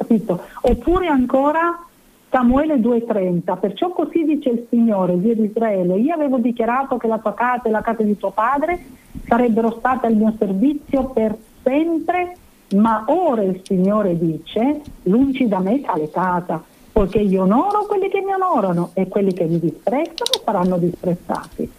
Capito? 0.00 0.40
Oppure 0.62 1.08
ancora 1.08 1.78
Samuele 2.30 2.76
2,30, 2.76 3.58
perciò 3.58 3.90
così 3.90 4.24
dice 4.24 4.48
il 4.48 4.66
Signore, 4.70 5.20
Dio 5.20 5.34
di 5.34 5.44
Israele, 5.44 5.98
io 5.98 6.14
avevo 6.14 6.38
dichiarato 6.38 6.96
che 6.96 7.06
la 7.06 7.18
tua 7.18 7.34
casa 7.34 7.64
e 7.64 7.70
la 7.70 7.82
casa 7.82 8.02
di 8.02 8.16
tuo 8.16 8.30
padre 8.30 8.82
sarebbero 9.26 9.76
state 9.78 10.06
al 10.06 10.14
mio 10.14 10.34
servizio 10.38 11.04
per 11.10 11.36
sempre 11.62 12.36
ma 12.76 13.04
ora 13.08 13.42
il 13.42 13.60
Signore 13.64 14.16
dice, 14.16 14.80
lungi 15.02 15.48
da 15.48 15.58
me 15.58 15.80
tale 15.80 16.08
casa, 16.08 16.62
poiché 16.92 17.18
io 17.18 17.42
onoro 17.42 17.84
quelli 17.86 18.08
che 18.08 18.20
mi 18.20 18.32
onorano 18.32 18.90
e 18.94 19.06
quelli 19.08 19.34
che 19.34 19.44
mi 19.44 19.58
disprezzano 19.58 20.40
saranno 20.44 20.78
disprezzati. 20.78 21.70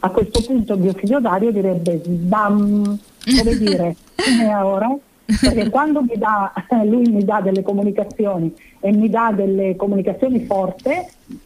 A 0.00 0.10
questo 0.10 0.40
punto 0.46 0.76
mio 0.76 0.92
figlio 0.92 1.20
Dario 1.20 1.50
direbbe 1.50 2.00
bam, 2.04 2.98
come 3.36 3.56
dire, 3.56 3.96
come 4.14 4.54
ora? 4.54 4.96
Perché 5.40 5.68
quando 5.68 6.02
mi 6.02 6.16
dà, 6.16 6.52
lui 6.84 7.10
mi 7.10 7.22
dà 7.22 7.40
delle 7.42 7.62
comunicazioni 7.62 8.54
e 8.80 8.92
mi 8.92 9.10
dà 9.10 9.30
delle 9.34 9.76
comunicazioni 9.76 10.44
forti, 10.44 10.90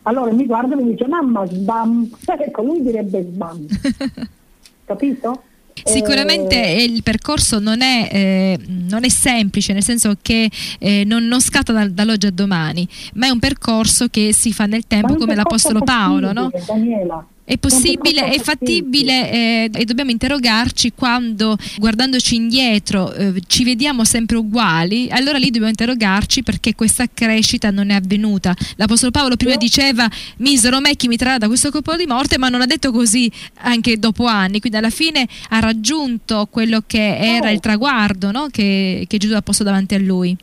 allora 0.03 0.33
mi 0.33 0.47
guarda 0.47 0.75
e 0.75 0.83
mi 0.83 0.91
dice 0.91 1.09
mamma 1.09 1.45
sbam, 1.47 2.09
ecco 2.39 2.63
lui 2.63 2.83
direbbe 2.83 3.23
sbam, 3.23 3.67
capito? 4.85 5.43
Sicuramente 5.85 6.63
eh, 6.63 6.85
il 6.85 7.03
percorso 7.03 7.59
non 7.59 7.81
è, 7.81 8.09
eh, 8.13 8.59
non 8.67 9.05
è, 9.05 9.09
semplice, 9.09 9.73
nel 9.73 9.83
senso 9.83 10.15
che 10.21 10.49
eh, 10.79 11.03
non, 11.05 11.27
non, 11.27 11.41
scatta 11.41 11.73
da, 11.73 11.89
dall'oggi 11.89 12.27
a 12.27 12.31
domani, 12.31 12.87
ma 13.15 13.27
è 13.27 13.31
un 13.31 13.41
percorso 13.41 14.07
che 14.09 14.33
si 14.33 14.53
fa 14.53 14.67
nel 14.67 14.87
tempo 14.87 15.17
come 15.17 15.35
l'Apostolo 15.35 15.81
Paolo. 15.81 16.33
No? 16.33 16.51
Daniela, 16.67 17.27
è 17.53 17.59
possibile, 17.59 18.25
è 18.31 18.39
fattibile 18.39 19.31
eh, 19.31 19.71
e 19.75 19.85
dobbiamo 19.85 20.11
interrogarci 20.11 20.93
quando 20.95 21.57
guardandoci 21.77 22.35
indietro 22.35 23.13
eh, 23.13 23.43
ci 23.47 23.63
vediamo 23.63 24.05
sempre 24.05 24.39
uguali, 24.39 25.11
allora 25.11 25.37
lì 25.37 25.47
dobbiamo 25.47 25.69
interrogarci 25.69 26.43
perché 26.43 26.75
questa 26.75 27.05
crescita 27.13 27.71
non 27.71 27.91
è 27.91 27.95
avvenuta. 27.95 28.55
L'Apostolo 28.77 29.11
Paolo 29.11 29.37
prima 29.37 29.57
diceva 29.57 30.09
misero 30.39 30.81
me 30.81 30.97
chi 30.97 31.09
mi 31.09 31.17
trarrà 31.17 31.37
da 31.37 31.47
questo 31.47 31.71
colpo 31.71 31.95
di 31.95 32.07
morte, 32.07 32.39
ma 32.39 32.49
non 32.49 32.63
ha 32.63 32.67
detto 32.67 32.91
così 32.91 33.31
anche 33.59 33.99
dopo 33.99 34.25
anni, 34.25 34.59
quindi 34.59 34.79
alla 34.79 34.89
fine 34.89 35.29
ha 35.51 35.61
raggiunto 35.61 36.49
quello 36.51 36.83
che 36.87 37.19
era 37.19 37.51
il 37.51 37.61
traguardo 37.61 38.31
no? 38.31 38.47
che, 38.51 39.05
che 39.07 39.19
Gesù 39.19 39.35
ha 39.35 39.43
posto 39.43 39.63
davanti 39.63 39.95
a 39.95 39.99
lui. 39.99 40.35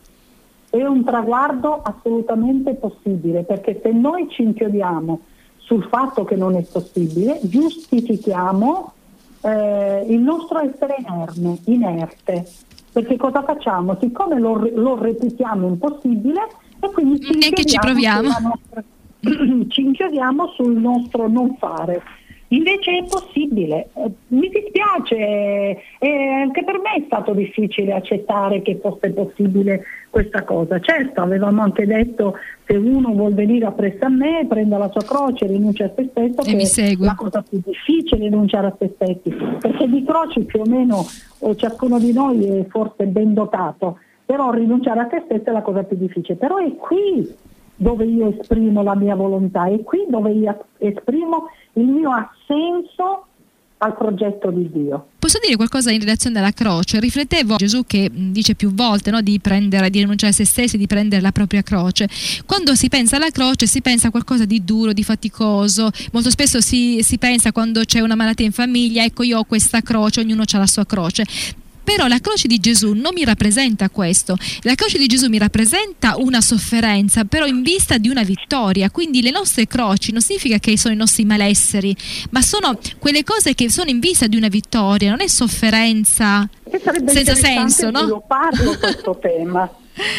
È 0.70 0.80
un 0.84 1.02
traguardo 1.02 1.82
assolutamente 1.82 2.74
possibile 2.74 3.42
perché 3.42 3.80
se 3.82 3.90
noi 3.90 4.28
ci 4.30 4.42
inchiodiamo 4.42 5.20
sul 5.70 5.86
fatto 5.88 6.24
che 6.24 6.34
non 6.34 6.56
è 6.56 6.62
possibile, 6.62 7.38
giustifichiamo 7.42 8.92
eh, 9.42 10.04
il 10.08 10.18
nostro 10.18 10.58
essere 10.58 10.96
inerme, 10.98 11.58
inerte. 11.66 12.44
Perché 12.90 13.16
cosa 13.16 13.44
facciamo? 13.44 13.96
Siccome 14.00 14.40
lo, 14.40 14.68
lo 14.74 15.00
reputiamo 15.00 15.68
impossibile 15.68 16.40
e 16.80 16.90
quindi 16.90 17.20
ci 17.20 17.54
ci 17.64 17.78
proviamo. 17.78 18.28
Nostra, 18.40 18.82
ci 19.68 19.80
inchiodiamo 19.82 20.48
sul 20.56 20.76
nostro 20.76 21.28
non 21.28 21.54
fare. 21.56 22.02
Invece 22.52 22.98
è 22.98 23.04
possibile, 23.08 23.90
eh, 23.94 24.10
mi 24.28 24.48
dispiace, 24.48 25.16
eh, 25.98 26.28
anche 26.42 26.64
per 26.64 26.80
me 26.80 26.94
è 26.96 27.02
stato 27.06 27.32
difficile 27.32 27.92
accettare 27.92 28.60
che 28.62 28.76
fosse 28.82 29.10
possibile 29.10 29.84
questa 30.10 30.42
cosa. 30.42 30.80
Certo, 30.80 31.20
avevamo 31.20 31.62
anche 31.62 31.86
detto 31.86 32.34
se 32.66 32.74
uno 32.74 33.12
vuol 33.12 33.34
venire 33.34 33.66
appresso 33.66 34.04
a 34.04 34.08
me, 34.08 34.46
prenda 34.48 34.78
la 34.78 34.90
sua 34.90 35.02
croce, 35.02 35.46
rinuncia 35.46 35.84
a 35.84 35.92
se 35.94 36.08
stesso, 36.10 36.40
e 36.42 36.56
che 36.56 36.92
è 36.92 36.96
la 36.98 37.14
cosa 37.14 37.44
più 37.48 37.60
difficile 37.64 38.24
rinunciare 38.24 38.66
a 38.66 38.76
se 38.76 38.90
stessi, 38.96 39.30
perché 39.60 39.86
di 39.86 40.02
croci 40.02 40.40
più 40.40 40.60
o 40.60 40.68
meno 40.68 41.04
o 41.38 41.54
ciascuno 41.54 42.00
di 42.00 42.12
noi 42.12 42.44
è 42.46 42.66
forse 42.66 43.06
ben 43.06 43.32
dotato, 43.32 43.98
però 44.26 44.50
rinunciare 44.50 44.98
a 44.98 45.06
te 45.06 45.22
stessa 45.24 45.50
è 45.50 45.52
la 45.52 45.62
cosa 45.62 45.84
più 45.84 45.96
difficile, 45.96 46.36
però 46.36 46.56
è 46.56 46.74
qui 46.74 47.32
dove 47.76 48.04
io 48.04 48.34
esprimo 48.38 48.82
la 48.82 48.94
mia 48.94 49.14
volontà, 49.14 49.66
è 49.66 49.80
qui 49.82 50.04
dove 50.08 50.32
io 50.32 50.64
esprimo 50.78 51.46
il 51.74 51.86
mio 51.86 52.10
assenso 52.10 53.26
al 53.82 53.96
progetto 53.96 54.50
di 54.50 54.70
Dio. 54.70 55.06
Posso 55.18 55.38
dire 55.42 55.56
qualcosa 55.56 55.90
in 55.90 56.00
relazione 56.00 56.38
alla 56.38 56.52
croce? 56.52 57.00
Riflettevo 57.00 57.56
Gesù 57.56 57.84
che 57.86 58.10
dice 58.12 58.54
più 58.54 58.74
volte 58.74 59.10
no, 59.10 59.22
di, 59.22 59.40
prendere, 59.40 59.88
di 59.88 60.00
rinunciare 60.00 60.32
a 60.32 60.34
se 60.34 60.44
stessi, 60.44 60.76
di 60.76 60.86
prendere 60.86 61.22
la 61.22 61.32
propria 61.32 61.62
croce. 61.62 62.08
Quando 62.44 62.74
si 62.74 62.88
pensa 62.88 63.16
alla 63.16 63.30
croce 63.30 63.66
si 63.66 63.80
pensa 63.80 64.08
a 64.08 64.10
qualcosa 64.10 64.44
di 64.44 64.64
duro, 64.64 64.92
di 64.92 65.02
faticoso. 65.02 65.90
Molto 66.12 66.30
spesso 66.30 66.60
si, 66.60 67.02
si 67.02 67.16
pensa 67.16 67.52
quando 67.52 67.84
c'è 67.84 68.00
una 68.00 68.14
malattia 68.14 68.44
in 68.44 68.52
famiglia, 68.52 69.02
ecco 69.02 69.22
io 69.22 69.38
ho 69.38 69.44
questa 69.44 69.80
croce, 69.80 70.20
ognuno 70.20 70.42
ha 70.42 70.58
la 70.58 70.66
sua 70.66 70.84
croce. 70.84 71.24
Però 71.90 72.06
la 72.06 72.20
croce 72.20 72.46
di 72.46 72.58
Gesù 72.58 72.92
non 72.92 73.10
mi 73.14 73.24
rappresenta 73.24 73.90
questo, 73.90 74.36
la 74.62 74.76
croce 74.76 74.96
di 74.96 75.08
Gesù 75.08 75.28
mi 75.28 75.38
rappresenta 75.38 76.14
una 76.18 76.40
sofferenza, 76.40 77.24
però 77.24 77.46
in 77.46 77.62
vista 77.62 77.98
di 77.98 78.08
una 78.08 78.22
vittoria, 78.22 78.92
quindi 78.92 79.22
le 79.22 79.32
nostre 79.32 79.66
croci 79.66 80.12
non 80.12 80.20
significa 80.20 80.58
che 80.58 80.78
sono 80.78 80.94
i 80.94 80.96
nostri 80.96 81.24
malesseri, 81.24 81.92
ma 82.30 82.42
sono 82.42 82.78
quelle 83.00 83.24
cose 83.24 83.56
che 83.56 83.68
sono 83.70 83.90
in 83.90 83.98
vista 83.98 84.28
di 84.28 84.36
una 84.36 84.46
vittoria, 84.46 85.10
non 85.10 85.20
è 85.20 85.26
sofferenza 85.26 86.48
senza 87.06 87.34
senso, 87.34 87.90
no? 87.90 87.98
svilupparlo 87.98 88.78
questo 88.78 89.18
tema. 89.20 89.68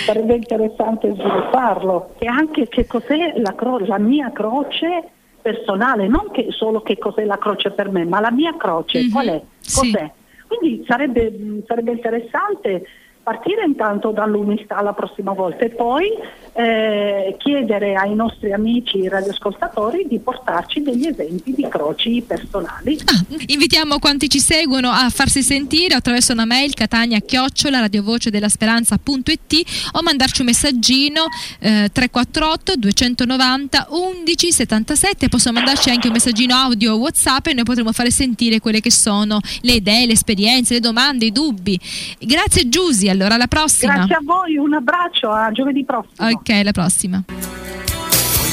Sarebbe 0.05 0.35
interessante 0.35 1.13
svilupparlo 1.13 2.15
e 2.19 2.27
anche 2.27 2.67
che 2.67 2.85
cos'è 2.85 3.35
la, 3.37 3.55
cro- 3.55 3.79
la 3.79 3.97
mia 3.97 4.29
croce 4.33 5.07
personale, 5.41 6.09
non 6.09 6.31
che 6.31 6.47
solo 6.49 6.81
che 6.81 6.97
cos'è 6.97 7.23
la 7.23 7.37
croce 7.37 7.71
per 7.71 7.89
me, 7.89 8.03
ma 8.03 8.19
la 8.19 8.29
mia 8.29 8.57
croce, 8.57 8.99
mm-hmm. 8.99 9.11
qual 9.11 9.27
è? 9.27 9.41
Cos'è? 9.73 10.11
Sì. 10.13 10.19
Quindi 10.51 10.83
sarebbe, 10.85 11.63
sarebbe 11.65 11.91
interessante 11.93 12.85
partire 13.23 13.63
intanto 13.65 14.11
dall'umiltà 14.11 14.81
la 14.81 14.93
prossima 14.93 15.33
volta 15.33 15.65
e 15.65 15.69
poi 15.69 16.09
eh, 16.53 17.35
chiedere 17.37 17.95
ai 17.95 18.13
nostri 18.15 18.51
amici 18.51 19.07
radioascoltatori 19.07 20.05
di 20.07 20.19
portarci 20.19 20.81
degli 20.81 21.07
esempi 21.07 21.53
di 21.53 21.67
croci 21.69 22.23
personali. 22.25 22.99
Ah, 23.05 23.37
invitiamo 23.45 23.99
quanti 23.99 24.27
ci 24.27 24.39
seguono 24.39 24.89
a 24.89 25.09
farsi 25.09 25.43
sentire 25.43 25.93
attraverso 25.93 26.33
una 26.33 26.45
mail 26.45 26.73
catania 26.73 27.19
chiocciola 27.19 27.79
radiovoce 27.79 28.29
della 28.29 28.49
speranza.it 28.49 29.89
o 29.93 30.01
mandarci 30.01 30.41
un 30.41 30.47
messaggino 30.47 31.25
eh, 31.59 31.89
348 31.91 32.75
290 32.75 33.87
11 33.89 34.51
77 34.51 35.29
possono 35.29 35.59
mandarci 35.59 35.89
anche 35.89 36.07
un 36.07 36.13
messaggino 36.13 36.55
audio 36.55 36.95
whatsapp 36.95 37.47
e 37.47 37.53
noi 37.53 37.63
potremo 37.63 37.91
fare 37.91 38.11
sentire 38.11 38.59
quelle 38.59 38.81
che 38.81 38.91
sono 38.91 39.39
le 39.61 39.73
idee, 39.73 40.05
le 40.05 40.13
esperienze, 40.13 40.73
le 40.73 40.79
domande, 40.79 41.25
i 41.25 41.31
dubbi. 41.31 41.79
Grazie 42.19 42.67
Giusi, 42.67 43.09
allora 43.09 43.20
alla 43.29 43.47
prossima. 43.47 43.93
Grazie 43.93 44.15
a 44.15 44.21
voi, 44.23 44.57
un 44.57 44.73
abbraccio, 44.73 45.31
a 45.31 45.51
giovedì 45.51 45.83
prossimo. 45.85 46.29
Ok, 46.29 46.49
alla 46.49 46.71
prossima. 46.71 47.23
Puoi 47.25 47.37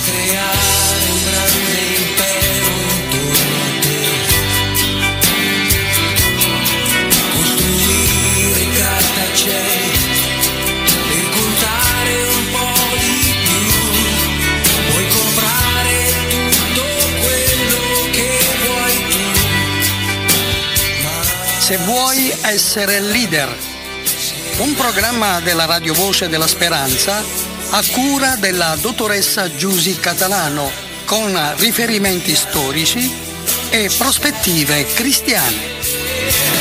creare 0.04 1.10
un 1.10 1.20
grande 1.24 1.72
impero 1.98 2.70
intorno 2.98 3.56
a 3.58 3.68
te. 3.80 3.96
Costruire 7.32 8.62
grattacieli 8.74 9.96
per 11.08 11.24
contare 11.30 12.12
un 12.36 12.44
po' 12.52 12.96
di 12.98 13.16
più. 13.44 13.66
Puoi 14.90 15.06
comprare 15.18 15.94
tutto 16.28 16.84
quello 17.22 17.82
che 18.12 18.28
vuoi 18.64 18.96
tu. 19.10 19.22
Ma 21.02 21.12
Se 21.60 21.76
vuoi 21.84 22.20
essere 22.44 23.00
leader, 23.00 23.48
un 24.58 24.74
programma 24.74 25.40
della 25.40 25.66
Radio 25.66 25.94
Voce 25.94 26.28
della 26.28 26.48
Speranza 26.48 27.22
a 27.70 27.82
cura 27.92 28.34
della 28.36 28.76
dottoressa 28.80 29.54
Giusy 29.54 29.98
Catalano 30.00 30.70
con 31.04 31.38
riferimenti 31.58 32.34
storici 32.34 33.14
e 33.70 33.90
prospettive 33.96 34.84
cristiane. 34.94 36.57